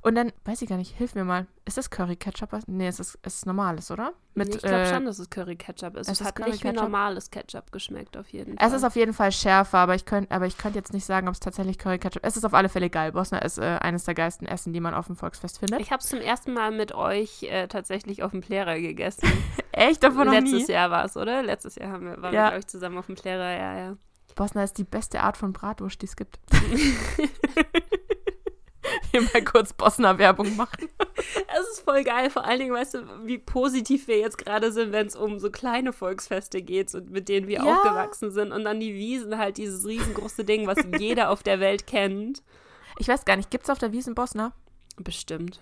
[0.01, 1.47] Und dann, weiß ich gar nicht, hilf mir mal.
[1.65, 2.49] Ist das Curry Ketchup?
[2.67, 4.13] Nee, es ist, es ist normales, oder?
[4.33, 6.07] Mit, Nee, ich glaube äh, schon, dass es Curry Ketchup ist.
[6.09, 8.67] es Es hat Curry nicht wie normales Ketchup geschmeckt, auf jeden Fall.
[8.67, 11.27] Es ist auf jeden Fall schärfer, aber ich könnte aber ich könnt jetzt nicht sagen,
[11.27, 12.31] ob es tatsächlich Curry Ketchup ist.
[12.31, 13.11] Es ist auf alle Fälle geil.
[13.11, 15.79] Bosna ist äh, eines der geilsten Essen, die man auf dem Volksfest findet.
[15.81, 19.27] ich habe es zum ersten Mal mit euch äh, tatsächlich auf dem Plärrer gegessen.
[19.71, 20.03] Echt?
[20.03, 20.73] Davon noch Letztes nie?
[20.73, 21.43] Jahr war es, oder?
[21.43, 22.43] Letztes Jahr haben wir, waren Ja.
[22.43, 23.97] wir, glaube ich, zusammen auf dem Plärrer, ja, ja.
[24.35, 26.39] Bosna ist die beste Art von Bratwurst, die es gibt.
[29.11, 30.89] Hier mal kurz Bosna-Werbung machen.
[31.17, 34.91] Es ist voll geil, vor allen Dingen, weißt du, wie positiv wir jetzt gerade sind,
[34.91, 37.75] wenn es um so kleine Volksfeste geht und mit denen wir Ja.
[37.75, 38.51] aufgewachsen sind.
[38.51, 42.41] Und dann die Wiesen halt, dieses riesengroße Ding, was jeder auf der Welt kennt.
[42.97, 44.51] Ich weiß gar nicht, gibt es auf der Wiesen Bosna?
[44.97, 45.59] Bestimmt.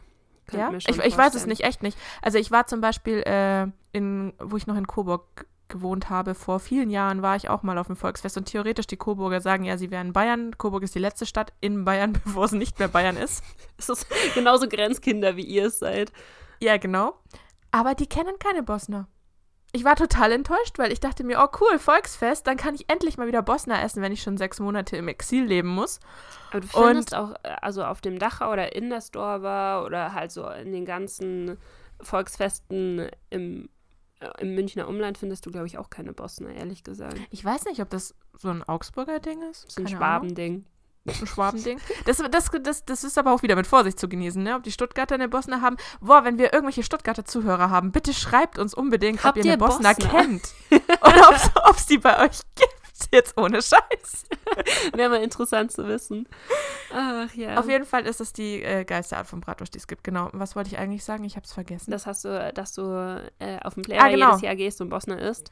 [0.47, 0.77] Könnte Ja?
[0.89, 1.97] Ich, ich weiß es nicht, echt nicht.
[2.21, 6.59] Also ich war zum Beispiel, äh, in, wo ich noch in Coburg gewohnt habe, vor
[6.59, 9.77] vielen Jahren war ich auch mal auf dem Volksfest und theoretisch die Coburger sagen ja,
[9.77, 10.57] sie wären Bayern.
[10.57, 13.43] Coburg ist die letzte Stadt in Bayern, bevor es nicht mehr Bayern ist.
[13.77, 16.11] Es ist genauso Grenzkinder, wie ihr es seid.
[16.59, 17.13] Ja, genau.
[17.71, 19.07] Aber die kennen keine Bosner.
[19.73, 23.17] Ich war total enttäuscht, weil ich dachte mir, oh cool, Volksfest, dann kann ich endlich
[23.17, 25.99] mal wieder Bosna essen, wenn ich schon sechs Monate im Exil leben muss.
[26.49, 30.13] Aber du Und- findest auch, äh, also auf dem Dachau oder in der Storber oder
[30.13, 31.57] halt so in den ganzen
[32.01, 33.69] Volksfesten im,
[34.39, 37.17] im Münchner Umland findest du, glaube ich, auch keine Bosner, ehrlich gesagt.
[37.29, 39.65] Ich weiß nicht, ob das so ein Augsburger Ding ist.
[39.65, 39.87] Ist ein.
[39.87, 40.65] Schwabending.
[41.05, 41.79] ein Schwabending.
[42.05, 44.55] Das, das, das, das ist aber auch wieder mit Vorsicht zu genießen, ne?
[44.55, 45.77] Ob die Stuttgarter eine Bosna haben.
[46.01, 49.57] Boah, wenn wir irgendwelche Stuttgarter Zuhörer haben, bitte schreibt uns unbedingt, Habt ob ihr eine
[49.57, 50.09] Bosna Bosna?
[50.21, 50.53] kennt.
[51.01, 51.29] Oder
[51.65, 52.76] ob es die bei euch gibt.
[53.11, 54.25] Jetzt ohne Scheiß.
[54.93, 56.27] Wäre mal interessant zu wissen.
[56.93, 57.57] Ach ja.
[57.59, 60.03] Auf jeden Fall ist es die äh, geilste Art von Bratwurst, die es gibt.
[60.03, 60.29] Genau.
[60.33, 61.23] Was wollte ich eigentlich sagen?
[61.23, 61.91] Ich habe es vergessen.
[61.91, 64.27] Das hast du, dass du äh, auf dem Player Ah, genau.
[64.29, 65.51] jedes Jahr gehst und Bosner isst.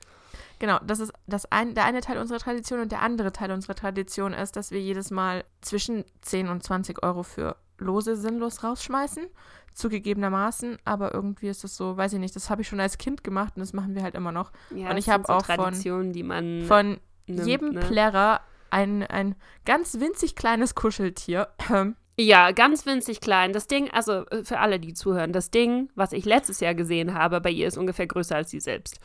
[0.60, 3.75] Genau, das ist das ein, der eine Teil unserer Tradition und der andere Teil unserer
[3.75, 9.27] Tradition ist, dass wir jedes Mal zwischen 10 und 20 Euro für Lose sinnlos rausschmeißen.
[9.73, 13.23] Zugegebenermaßen, aber irgendwie ist das so, weiß ich nicht, das habe ich schon als Kind
[13.23, 14.51] gemacht und das machen wir halt immer noch.
[14.71, 16.97] Ja, Und das ich sind hab so auch von- Traditionen, die man Von
[17.28, 17.80] nimmt, jedem ne?
[17.82, 19.36] Plärrer ein, ein
[19.66, 21.50] ganz winzig kleines Kuscheltier.
[22.18, 23.52] Ja, ganz winzig klein.
[23.52, 27.14] Das Ding, also äh, für alle, die zuhören, das Ding, was ich letztes Jahr gesehen
[27.14, 29.02] habe, bei ihr ist ungefähr größer als sie selbst.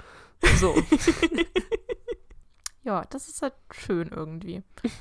[0.61, 0.77] So.
[2.83, 4.63] Ja, das ist halt schön irgendwie.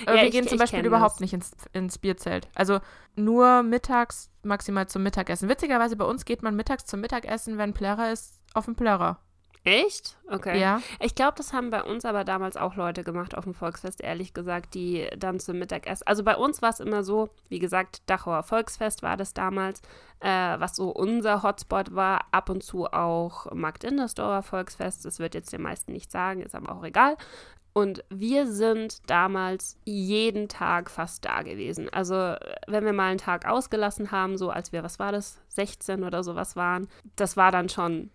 [0.00, 1.20] Ja, Aber wir ich- gehen zum Beispiel überhaupt das.
[1.20, 2.48] nicht ins, ins Bierzelt.
[2.54, 2.80] Also
[3.16, 5.48] nur mittags, maximal zum Mittagessen.
[5.48, 9.18] Witzigerweise bei uns geht man mittags zum Mittagessen, wenn Plärrer ist, auf den Plärrer.
[9.64, 10.16] Echt?
[10.30, 10.58] Okay.
[10.58, 10.80] Ja.
[11.00, 14.32] Ich glaube, das haben bei uns aber damals auch Leute gemacht auf dem Volksfest, ehrlich
[14.32, 16.06] gesagt, die dann zum Mittagessen.
[16.06, 19.82] Also bei uns war es immer so, wie gesagt, Dachauer Volksfest war das damals,
[20.20, 22.26] äh, was so unser Hotspot war.
[22.30, 25.04] Ab und zu auch Markt Indersdorfer Volksfest.
[25.04, 27.16] Das wird jetzt den meisten nicht sagen, ist aber auch egal.
[27.72, 31.88] Und wir sind damals jeden Tag fast da gewesen.
[31.92, 32.34] Also,
[32.66, 36.22] wenn wir mal einen Tag ausgelassen haben, so als wir, was war das, 16 oder
[36.24, 38.10] sowas waren, das war dann schon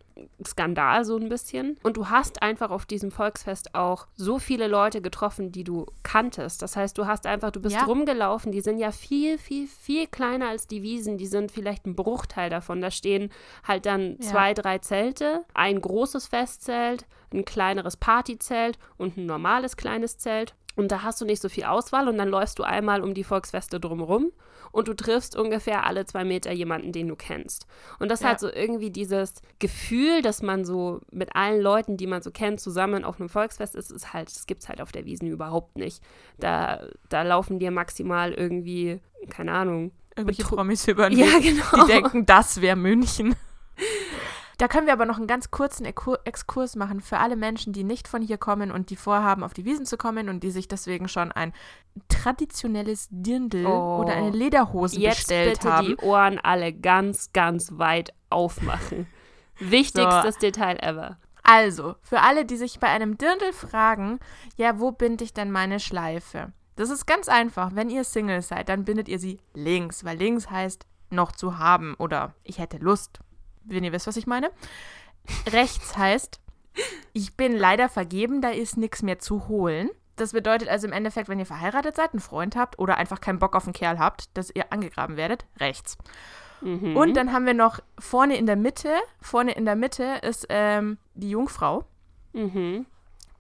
[0.46, 1.78] Skandal so ein bisschen.
[1.84, 6.62] Und du hast einfach auf diesem Volksfest auch so viele Leute getroffen, die du kanntest.
[6.62, 7.84] Das heißt, du hast einfach, du bist Ja.
[7.84, 11.96] rumgelaufen, die sind ja viel, viel, viel kleiner als die Wiesen, die sind vielleicht ein
[11.96, 12.80] Bruchteil davon.
[12.82, 13.30] Da stehen
[13.68, 14.30] halt dann Ja.
[14.30, 20.56] zwei, drei Zelte, ein großes Festzelt, ein kleineres Partyzelt und ein normales kleines Zelt.
[20.78, 23.24] Und da hast du nicht so viel Auswahl und dann läufst du einmal um die
[23.24, 24.34] Volksfeste drumherum
[24.74, 27.66] und du triffst ungefähr alle zwei Meter jemanden, den du kennst.
[28.00, 28.30] Und das Ja.
[28.32, 32.60] hat so irgendwie dieses Gefühl, dass man so mit allen Leuten, die man so kennt,
[32.60, 35.78] zusammen auf einem Volksfest ist, ist halt, das gibt es halt auf der Wiesen überhaupt
[35.78, 36.04] nicht.
[36.40, 39.92] Da, da laufen dir maximal irgendwie, keine Ahnung.
[40.18, 41.86] Irgendwelche Promis über den Ja, genau.
[41.86, 43.34] die denken, das wäre München.
[44.58, 48.08] Da können wir aber noch einen ganz kurzen Exkurs machen für alle Menschen, die nicht
[48.08, 51.08] von hier kommen und die vorhaben, auf die Wiesen zu kommen und die sich deswegen
[51.10, 51.52] schon ein
[52.10, 54.00] traditionelles Dirndl Oh.
[54.02, 55.88] oder eine Lederhose Jetzt bestellt bitte haben.
[55.88, 59.08] die Ohren alle ganz, ganz weit aufmachen.
[59.60, 61.18] Wichtigstes Detail ever.
[61.44, 64.20] Also, für alle, die sich bei einem Dirndl fragen,
[64.58, 66.52] ja, wo binde ich denn meine Schleife?
[66.76, 67.72] Das ist ganz einfach.
[67.76, 71.94] Wenn ihr Single seid, dann bindet ihr sie links, weil links heißt noch zu haben
[72.00, 73.20] oder ich hätte Lust,
[73.66, 74.52] wenn ihr wisst, was ich meine.
[75.48, 76.40] Rechts heißt,
[77.14, 79.90] ich bin leider vergeben, da ist nichts mehr zu holen.
[80.16, 83.40] Das bedeutet also im Endeffekt, wenn ihr verheiratet seid, einen Freund habt oder einfach keinen
[83.40, 85.98] Bock auf einen Kerl habt, dass ihr angegraben werdet, rechts.
[86.62, 86.96] Mhm.
[86.96, 88.90] Und dann haben wir noch vorne in der Mitte,
[89.22, 91.86] vorne in der Mitte ist ähm, die Jungfrau.
[92.34, 92.86] Mhm.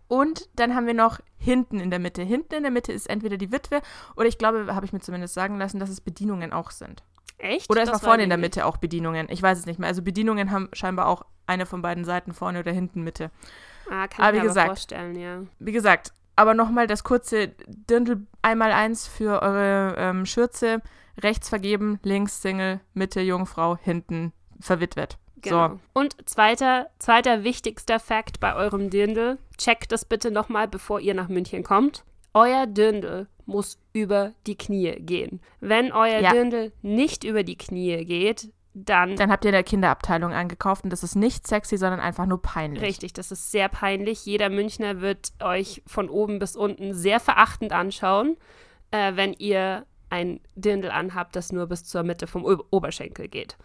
[0.07, 2.21] Und dann haben wir noch hinten in der Mitte.
[2.21, 3.81] Hinten in der Mitte ist entweder die Witwe
[4.15, 7.03] oder ich glaube, habe ich mir zumindest sagen lassen, dass es Bedienungen auch sind.
[7.37, 7.69] Echt?
[7.69, 9.27] Oder es Das war vorne in der Mitte auch Bedienungen.
[9.29, 9.89] Ich weiß es nicht mehr.
[9.89, 13.31] Also Bedienungen haben scheinbar auch eine von beiden Seiten, vorne oder hinten Mitte.
[13.89, 15.41] Ah, kann Aber ich mir gesagt, aber vorstellen, ja.
[15.59, 20.81] Wie gesagt, aber nochmal das kurze Dirndl einmal eins für eure ähm, Schürze.
[21.21, 25.17] Rechts vergeben, links Single, Mitte Jungfrau, hinten verwitwet.
[25.41, 25.69] Genau.
[25.69, 25.79] So.
[25.93, 31.29] Und zweiter, zweiter wichtigster Fakt bei eurem Dirndl, checkt das bitte nochmal, bevor ihr nach
[31.29, 32.03] München kommt.
[32.33, 35.39] Euer Dirndl muss über die Knie gehen.
[35.59, 36.31] Wenn euer Ja.
[36.31, 40.89] Dirndl nicht über die Knie geht, dann, Dann habt ihr in der Kinderabteilung eingekauft und
[40.89, 42.83] das ist nicht sexy, sondern einfach nur peinlich.
[42.83, 44.25] richtig, das ist sehr peinlich.
[44.25, 48.35] Jeder Münchner wird euch von oben bis unten sehr verachtend anschauen,
[48.91, 53.55] äh, wenn ihr ein Dirndl anhabt, das nur bis zur Mitte vom Oberschenkel geht.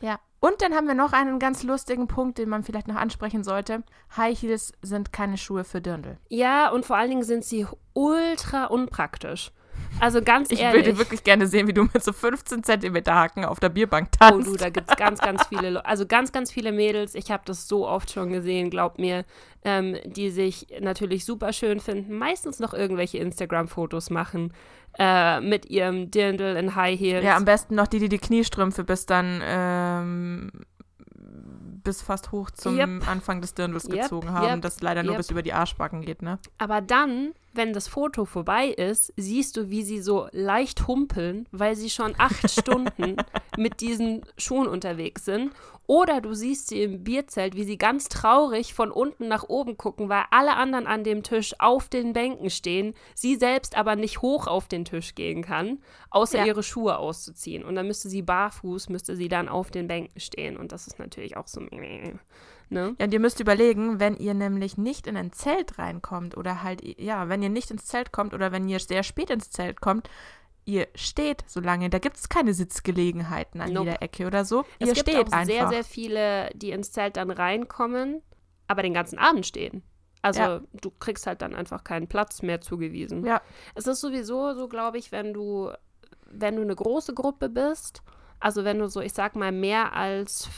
[0.00, 0.18] Ja.
[0.40, 3.82] Und dann haben wir noch einen ganz lustigen Punkt, den man vielleicht noch ansprechen sollte.
[4.16, 6.18] High Heels sind keine Schuhe für Dirndl.
[6.28, 9.50] Ja, und vor allen Dingen sind sie ultra unpraktisch.
[9.98, 10.84] Also ganz Ich ehrlich.
[10.86, 14.16] würde wirklich gerne sehen, wie du mit so 15 Zentimeter Haken auf der Bierbank Oh
[14.30, 14.46] tanzt.
[14.48, 17.42] du, da gibt es ganz, ganz viele, Le also ganz, ganz viele Mädels, ich habe
[17.46, 19.24] das so oft schon gesehen, glaub mir,
[19.64, 24.52] ähm, die sich natürlich super schön finden, meistens noch irgendwelche Instagram-Fotos machen
[24.98, 27.24] äh, mit ihrem Dirndl in High Heels.
[27.24, 30.50] ja, am besten noch die, die die Kniestrümpfe bis dann ähm,
[31.84, 33.08] bis fast hoch zum Yep.
[33.08, 36.20] Anfang des Dirndls Yep, gezogen haben, yep, das leider nur bis über die Arschbacken geht,
[36.22, 36.38] ne?
[36.58, 41.76] Aber dann, wenn das Foto vorbei ist, siehst du, wie sie so leicht humpeln, weil
[41.76, 43.16] sie schon acht Stunden
[43.56, 45.52] mit diesen Schuhen unterwegs sind.
[45.88, 50.08] Oder du siehst sie im Bierzelt, wie sie ganz traurig von unten nach oben gucken,
[50.08, 54.48] weil alle anderen an dem Tisch auf den Bänken stehen, sie selbst aber nicht hoch
[54.48, 55.78] auf den Tisch gehen kann,
[56.10, 56.46] außer Ja.
[56.46, 57.64] ihre Schuhe auszuziehen.
[57.64, 60.56] Und dann müsste sie barfuß, müsste sie dann auf den Bänken stehen.
[60.56, 61.60] Und das ist natürlich auch so.
[62.68, 62.96] Ne?
[62.98, 66.82] Ja, und ihr müsst überlegen, wenn ihr nämlich nicht in ein Zelt reinkommt oder halt,
[67.00, 70.10] ja, wenn ihr nicht ins Zelt kommt oder wenn ihr sehr spät ins Zelt kommt,
[70.64, 71.90] ihr steht so lange.
[71.90, 73.90] Da gibt es keine Sitzgelegenheiten an Nope.
[73.90, 74.64] jeder Ecke oder so.
[74.80, 75.44] Es ihr gibt steht auch einfach.
[75.46, 78.20] sehr, sehr viele, die ins Zelt dann reinkommen,
[78.66, 79.82] aber den ganzen Abend stehen.
[80.22, 80.60] Also Ja.
[80.72, 83.24] du kriegst halt dann einfach keinen Platz mehr zugewiesen.
[83.24, 83.40] ja,
[83.76, 85.70] Es ist sowieso so, glaube ich, wenn du,
[86.28, 88.02] wenn du eine große Gruppe bist,
[88.40, 90.48] also wenn du so, ich sag mal, mehr als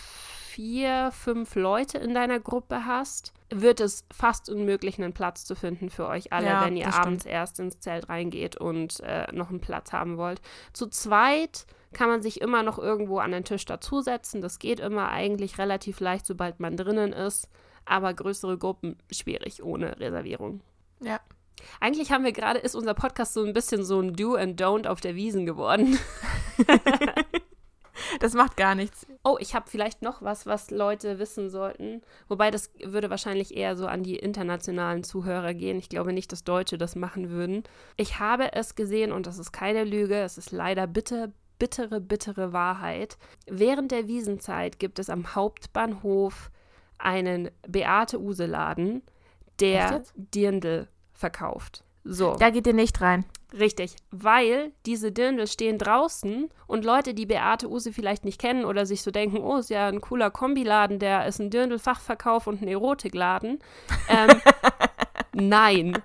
[0.59, 5.89] vier, fünf Leute in deiner Gruppe hast, wird es fast unmöglich, einen Platz zu finden
[5.89, 7.07] für euch alle, Ja, wenn ihr das stimmt.
[7.07, 10.41] abends erst ins Zelt reingeht und äh, noch einen Platz haben wollt.
[10.73, 14.41] Zu zweit kann man sich immer noch irgendwo an den Tisch dazusetzen.
[14.41, 17.49] Das geht immer eigentlich relativ leicht, sobald man drinnen ist.
[17.85, 20.61] Aber größere Gruppen schwierig ohne Reservierung.
[21.01, 21.21] ja.
[21.81, 24.89] Eigentlich haben wir gerade, ist unser Podcast so ein bisschen so ein Do and Don't
[24.89, 25.99] auf der Wiesen geworden.
[28.21, 29.07] Das macht gar nichts.
[29.29, 32.01] Oh, ich habe vielleicht noch was, was Leute wissen sollten.
[32.29, 35.77] Wobei das würde wahrscheinlich eher so an die internationalen Zuhörer gehen.
[35.79, 37.63] Ich glaube nicht, dass Deutsche das machen würden.
[37.99, 40.15] Ich habe es gesehen und das ist keine Lüge.
[40.15, 43.19] Es ist leider bitter, bittere, bittere Wahrheit.
[43.47, 46.51] Während der Wiesenzeit gibt es am Hauptbahnhof
[46.97, 49.03] einen Beate-Use-Laden,
[49.61, 50.05] der?
[50.17, 51.85] Dirndl verkauft.
[52.05, 52.37] So.
[52.37, 53.25] Da geht ihr nicht rein.
[53.59, 58.85] Richtig, weil diese Dirndl stehen draußen und Leute, die Beate Use vielleicht nicht kennen oder
[58.85, 62.69] sich so denken, oh, ist ja ein cooler Kombiladen, der ist ein Dirndl-Fachverkauf und ein
[62.69, 63.59] Erotikladen.
[64.11, 64.41] Ähm,
[65.33, 65.99] nein,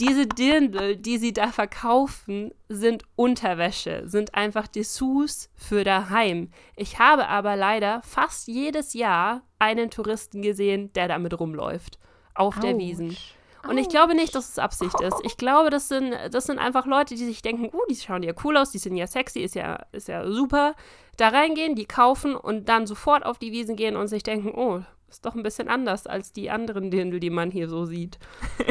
[0.00, 6.50] diese Dirndl, die sie da verkaufen, sind Unterwäsche, sind einfach Dessous für daheim.
[6.76, 11.98] Ich habe aber leider fast jedes Jahr einen Touristen gesehen, der damit rumläuft.
[12.34, 12.78] Auf der Autsch.
[12.78, 13.16] Wiesen.
[13.66, 15.16] Und ich glaube nicht, dass es Absicht ist.
[15.24, 18.32] Ich glaube, das sind, das sind einfach Leute, die sich denken, uh, die schauen ja
[18.44, 20.74] cool aus, die sind ja sexy, ist ja, ist ja super.
[21.16, 24.82] Da reingehen, die kaufen und dann sofort auf die Wiesen gehen und sich denken, oh,
[25.08, 28.18] ist doch ein bisschen anders als die anderen Dirndl, die man hier so sieht.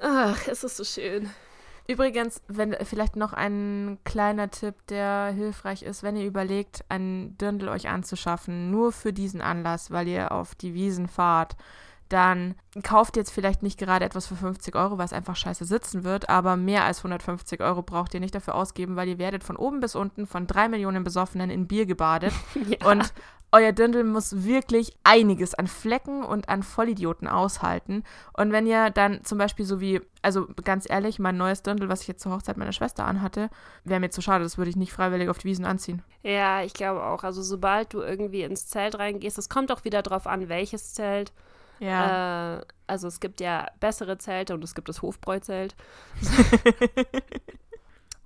[0.00, 1.30] Ach, es ist so schön.
[1.86, 7.68] Übrigens, wenn vielleicht noch ein kleiner Tipp, der hilfreich ist, wenn ihr überlegt, einen Dirndl
[7.68, 11.56] euch anzuschaffen, nur für diesen Anlass, weil ihr auf die Wiesen fahrt,
[12.08, 16.28] dann kauft jetzt vielleicht nicht gerade etwas für 50 Euro, was einfach scheiße sitzen wird,
[16.28, 19.80] aber mehr als 150 Euro braucht ihr nicht dafür ausgeben, weil ihr werdet von oben
[19.80, 22.32] bis unten von drei Millionen Besoffenen in Bier gebadet
[22.68, 22.90] Ja.
[22.90, 23.12] und
[23.52, 28.02] euer Dirndl muss wirklich einiges an Flecken und an Vollidioten aushalten.
[28.32, 32.00] Und wenn ihr dann zum Beispiel so wie, also ganz ehrlich, mein neues Dirndl, was
[32.02, 33.50] ich jetzt zur Hochzeit meiner Schwester anhatte,
[33.84, 36.02] wäre mir zu schade, das würde ich nicht freiwillig auf die Wiesen anziehen.
[36.24, 37.22] Ja, ich glaube auch.
[37.22, 41.32] Also sobald du irgendwie ins Zelt reingehst, es kommt auch wieder drauf an, welches Zelt.
[41.80, 42.58] Ja.
[42.58, 45.74] Äh, also es gibt ja bessere Zelte und es gibt das Hofbräuzelt.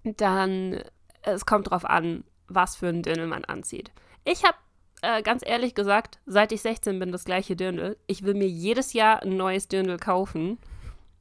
[0.05, 0.81] Dann,
[1.23, 3.91] es kommt drauf an, was für ein Dirndl man anzieht.
[4.25, 4.57] Ich habe
[5.03, 7.97] äh, ganz ehrlich gesagt, seit ich 16 bin, das gleiche Dirndl.
[8.07, 10.59] Ich will mir jedes Jahr ein neues Dirndl kaufen.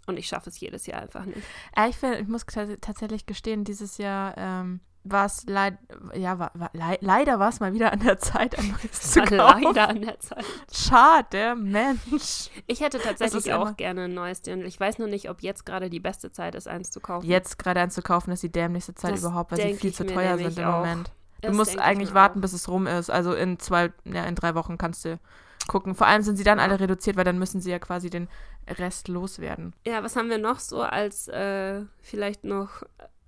[0.07, 1.41] Und ich schaffe es jedes Jahr einfach nicht.
[1.75, 4.79] Äh, ich, find, ich muss tats- tatsächlich gestehen, dieses Jahr ähm,
[5.11, 5.77] war es leid,
[6.15, 9.21] ja, war, war, lei- leider war es mal wieder an der Zeit, ein neues zu
[9.21, 9.63] kaufen.
[9.63, 10.45] leider an der Zeit.
[10.71, 12.49] Schade, Mensch.
[12.67, 14.65] Ich hätte tatsächlich auch immer- gerne ein neues Dirndl.
[14.67, 17.25] Ich weiß nur nicht, ob jetzt gerade die beste Zeit ist, eins zu kaufen.
[17.27, 20.57] Jetzt gerade einzukaufen ist die dämlichste Zeit Das überhaupt, weil sie viel zu teuer sind
[20.57, 20.77] im auch.
[20.79, 21.11] Moment.
[21.41, 22.41] Du Das musst eigentlich warten, auch.
[22.41, 23.09] bis es rum ist.
[23.09, 25.19] Also in zwei, ja, in drei Wochen kannst du
[25.67, 25.93] gucken.
[25.95, 28.27] Vor allem sind sie dann alle reduziert, weil dann müssen sie ja quasi den
[28.67, 29.73] Rest loswerden.
[29.85, 32.83] Ja, was haben wir noch so als äh, vielleicht noch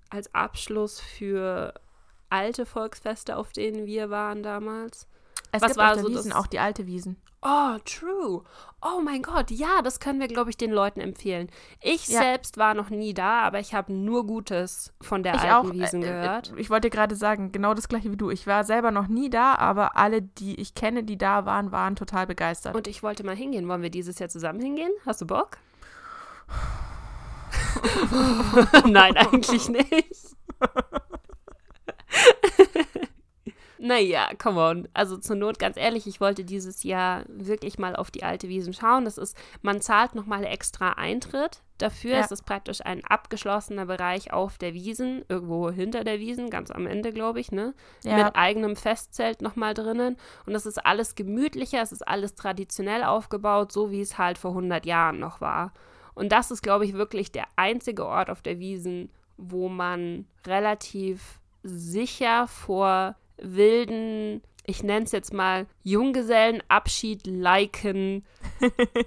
[0.09, 1.73] als Abschluss für
[2.29, 5.07] alte Volksfeste, auf denen wir waren damals?
[5.51, 7.17] Es Was gibt war auf der so Wiesen das- auch die alte Wiesen.
[7.41, 8.43] Oh, true.
[8.81, 11.49] Oh mein Gott, ja, das können wir, glaube ich, den Leuten empfehlen.
[11.79, 12.19] Ich Ja.
[12.19, 15.73] selbst war noch nie da, aber ich habe nur Gutes von der ich alten auch.
[15.73, 16.51] Wiesen äh, gehört.
[16.51, 18.29] Äh, ich wollte gerade sagen, genau das gleiche wie du.
[18.29, 21.95] Ich war selber noch nie da, aber alle, die ich kenne, die da waren, waren
[21.95, 22.75] total begeistert.
[22.75, 23.69] Und ich wollte mal hingehen.
[23.69, 24.91] Wollen wir dieses Jahr zusammen hingehen?
[25.05, 25.57] Hast du Bock?
[28.85, 30.35] Nein, eigentlich nicht.
[33.77, 34.87] naja, come on.
[34.93, 38.73] Also zur Not, ganz ehrlich, ich wollte dieses Jahr wirklich mal auf die alte Wiesen
[38.73, 39.05] schauen.
[39.05, 41.61] Das ist, man zahlt nochmal extra Eintritt.
[41.77, 42.19] Dafür Ja.
[42.19, 46.87] ist es praktisch ein abgeschlossener Bereich auf der Wiesen, irgendwo hinter der Wiesen, ganz am
[46.87, 47.73] Ende, glaube ich, ne?
[48.03, 50.17] ja, mit eigenem Festzelt nochmal drinnen.
[50.45, 54.51] Und das ist alles gemütlicher, es ist alles traditionell aufgebaut, so wie es halt vor
[54.51, 55.71] 100 Jahren noch war.
[56.19, 61.39] Und das ist, glaube ich, wirklich der einzige Ort auf der Wiesen, wo man relativ
[61.63, 68.25] sicher vor wilden, ich nenne es jetzt mal Junggesellenabschied-liken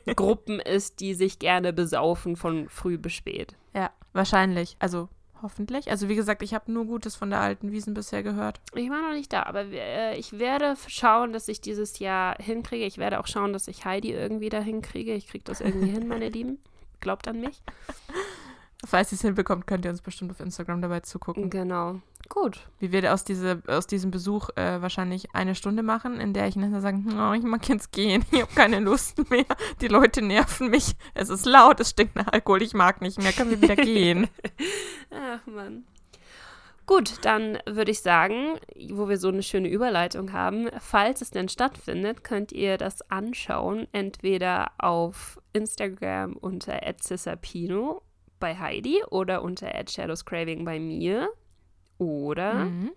[0.17, 3.55] Gruppen ist, die sich gerne besaufen von früh bis spät.
[3.75, 4.77] ja, wahrscheinlich.
[4.79, 5.11] Also
[5.43, 5.91] hoffentlich.
[5.91, 8.63] Also wie gesagt, ich habe nur Gutes von der alten Wiesen bisher gehört.
[8.75, 12.87] Ich war noch nicht da, aber äh, ich werde schauen, dass ich dieses Jahr hinkriege.
[12.87, 15.13] Ich werde auch schauen, dass ich Heidi irgendwie da hinkriege.
[15.15, 16.59] Ich kriege das irgendwie hin, meine Lieben.
[17.03, 17.61] Glaubt an mich.
[18.85, 21.51] Falls ihr es hinbekommt, könnt ihr uns bestimmt auf Instagram dabei zugucken.
[21.51, 22.01] Genau.
[22.29, 22.67] Gut.
[22.81, 26.57] Wie wir aus, diese, aus diesem Besuch äh, wahrscheinlich eine Stunde machen, in der ich
[26.57, 29.45] nachher sage, oh, ich mag jetzt gehen, ich habe keine Lust mehr,
[29.81, 33.33] die Leute nerven mich, es ist laut, es stinkt nach Alkohol, ich mag nicht mehr,
[33.33, 34.29] können wir wieder gehen.
[35.11, 35.85] Ach Mann.
[36.87, 38.59] Gut, dann würde ich sagen,
[38.91, 43.87] wo wir so eine schöne Überleitung haben, falls es denn stattfindet, könnt ihr das anschauen,
[43.93, 48.03] entweder auf Instagram unter @cissapino
[48.41, 51.29] bei Heidi oder unter @shadowscraving bei mir
[51.99, 52.91] oder Mhm.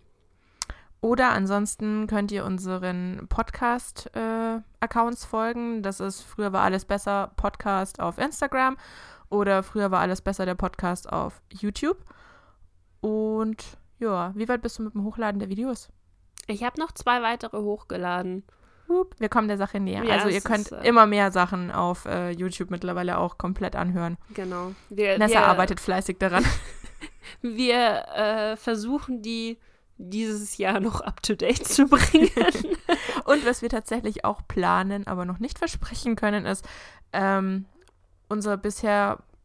[1.02, 5.84] Oder ansonsten könnt ihr unseren Podcast-Accounts folgen.
[5.84, 8.76] Das ist Früher war alles besser Podcast auf Instagram
[9.30, 11.98] oder Früher war alles besser der Podcast auf YouTube.
[13.06, 13.64] Und
[14.00, 15.90] ja, wie weit bist du mit dem Hochladen der Videos?
[16.48, 18.44] ich habe noch zwei weitere hochgeladen.
[19.18, 20.04] Wir kommen der Sache näher.
[20.04, 23.76] Ja, also ihr könnt ist, äh, immer mehr Sachen auf äh, YouTube mittlerweile auch komplett
[23.76, 24.18] anhören.
[24.34, 24.74] Genau.
[24.90, 26.44] Wir, Nessa wir, arbeitet fleißig daran.
[27.42, 29.60] Wir äh, versuchen die
[29.98, 32.30] dieses Jahr noch up to date zu bringen.
[33.26, 36.68] Und was wir tatsächlich auch planen, aber noch nicht versprechen können, ist,
[37.14, 37.66] ähm,
[38.30, 38.58] unser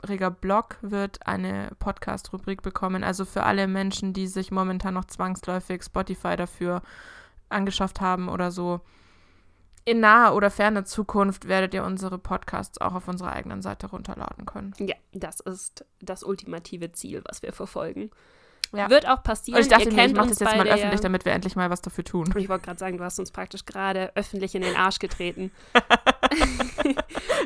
[0.01, 3.05] bisheriger Blog wird eine Podcast-Rubrik bekommen.
[3.05, 6.83] Also für alle Menschen, die sich momentan noch zwangsläufig Spotify dafür
[7.49, 8.81] angeschafft haben oder so.
[9.85, 14.47] In naher oder ferner Zukunft werdet ihr unsere Podcasts auch auf unserer eigenen Seite runterladen
[14.47, 14.75] können.
[14.79, 18.11] ja, das ist das ultimative Ziel, was wir verfolgen.
[18.73, 18.89] Ja.
[18.89, 19.57] Wird auch passieren.
[19.57, 21.57] Und ich dachte Ihr mir, ich kennt mache das jetzt mal öffentlich, damit wir endlich
[21.57, 22.33] mal was dafür tun.
[22.37, 25.51] Ich wollte gerade sagen, du hast uns praktisch gerade öffentlich in den Arsch getreten.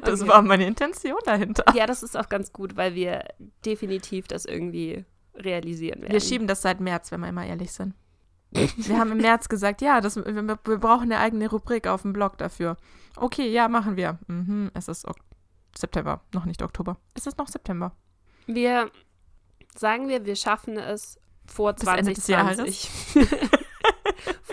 [0.02, 0.28] Das Okay.
[0.30, 1.64] war meine Intention dahinter.
[1.74, 3.24] Ja, das ist auch ganz gut, weil wir
[3.64, 5.04] definitiv das irgendwie
[5.34, 6.12] realisieren werden.
[6.12, 7.94] Wir schieben das seit März, wenn wir mal ehrlich sind.
[8.50, 12.12] Wir haben im März gesagt, ja, das, wir, wir brauchen eine eigene Rubrik auf dem
[12.12, 12.76] Blog dafür.
[13.16, 14.18] Okay, ja, machen wir.
[14.26, 15.16] Mhm, es ist ok
[15.76, 16.98] September, noch nicht Oktober.
[17.14, 17.92] Es ist noch September.
[18.46, 18.90] Wir
[19.76, 22.56] sagen wir, wir schaffen es vor Bis Ende des Jahres.
[22.56, 23.50] 2020.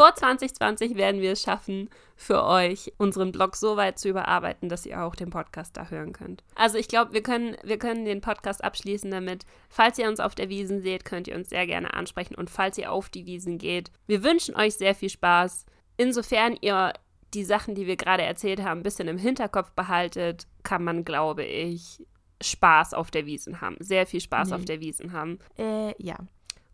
[0.02, 4.86] vor 2020 werden wir es schaffen, für euch unseren Blog so weit zu überarbeiten, dass
[4.88, 6.44] ihr auch den Podcast da hören könnt.
[6.56, 9.46] Also ich glaube, wir können, wir können den Podcast abschließen damit.
[9.70, 12.34] Falls ihr uns auf der Wiesen seht, könnt ihr uns sehr gerne ansprechen.
[12.34, 15.68] Und falls ihr auf die Wiesen geht, wir wünschen euch sehr viel Spaß.
[15.98, 16.94] Insofern ihr
[17.36, 21.44] die Sachen, die wir gerade erzählt haben, ein bisschen im Hinterkopf behaltet, kann man, glaube
[21.44, 22.04] ich,
[22.42, 23.78] Spaß auf der Wiesen haben.
[23.80, 24.56] Sehr viel Spaß Nee.
[24.56, 25.38] auf der Wiesen haben.
[25.60, 26.16] Äh, ja.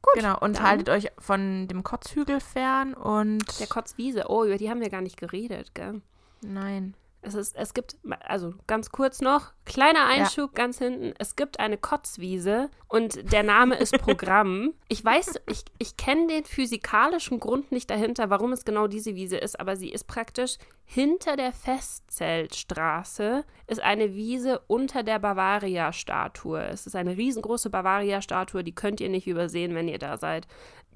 [0.02, 3.60] Gut, Genau, und haltet euch von dem Kotzhügel fern und.
[3.60, 4.26] Der Kotzwiese.
[4.30, 6.02] Oh, über die haben wir gar nicht geredet, gell?
[6.42, 6.96] Nein.
[7.22, 11.14] Es, ist, es gibt, also ganz kurz noch, kleiner Einschub ganz hinten.
[11.18, 14.74] Es gibt eine Kotzwiese und der Name ist Programm.
[14.88, 19.38] ich weiß, ich, ich kenne den physikalischen Grund nicht dahinter, warum es genau diese Wiese
[19.38, 26.64] ist, aber sie ist praktisch hinter der Festzeltstraße, ist eine Wiese unter der Bavaria-Statue.
[26.68, 30.48] Es ist eine riesengroße Bavaria-Statue, die könnt ihr nicht übersehen, wenn ihr da seid.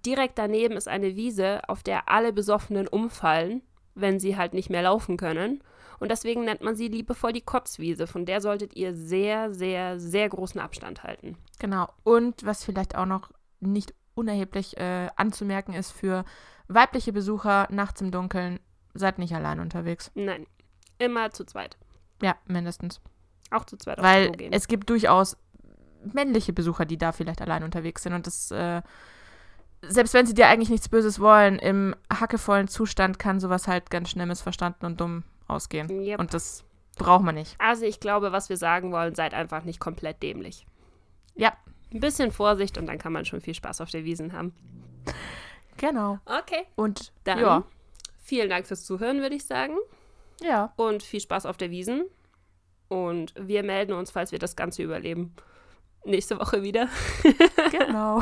[0.05, 3.61] Direkt daneben ist eine Wiese, auf der alle Besoffenen umfallen,
[3.95, 5.61] wenn sie halt nicht mehr laufen können.
[6.01, 8.07] Und deswegen nennt man sie liebevoll die Kotzwiese.
[8.07, 11.37] Von der solltet ihr sehr, sehr, sehr großen Abstand halten.
[11.59, 11.89] Genau.
[12.03, 16.25] Und was vielleicht auch noch nicht unerheblich äh, anzumerken ist für
[16.67, 18.59] weibliche Besucher nachts im Dunkeln,
[18.95, 20.09] seid nicht allein unterwegs.
[20.15, 20.47] Nein,
[20.97, 21.77] immer zu zweit.
[22.23, 22.99] Ja, mindestens.
[23.51, 25.37] Auch zu zweit Weil es gibt durchaus
[26.03, 28.13] männliche Besucher, die da vielleicht allein unterwegs sind.
[28.13, 28.81] Und das, äh,
[29.83, 34.09] selbst wenn sie dir eigentlich nichts Böses wollen, im hackevollen Zustand kann sowas halt ganz
[34.09, 35.89] schnell missverstanden und dumm ausgehen.
[35.89, 36.19] Yep.
[36.19, 36.63] Und das
[36.97, 37.55] braucht man nicht.
[37.59, 40.65] Also ich glaube, was wir sagen wollen, seid einfach nicht komplett dämlich.
[41.35, 41.53] Ja.
[41.93, 44.53] Ein bisschen Vorsicht und dann kann man schon viel Spaß auf der Wiesen haben.
[45.77, 46.19] Genau.
[46.25, 46.65] Okay.
[46.75, 47.63] Und Dann ja,
[48.23, 49.75] vielen Dank fürs Zuhören, würde ich sagen.
[50.41, 52.05] ja, Und viel Spaß auf der Wiesen.
[52.87, 55.33] Und wir melden uns, falls wir das Ganze überleben.
[56.03, 56.87] Nächste Woche wieder.
[57.71, 58.21] genau.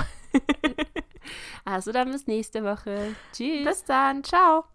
[1.65, 3.15] Also dann bis nächste Woche.
[3.33, 3.65] Tschüss.
[3.65, 4.23] Bis dann.
[4.23, 4.69] Ciao.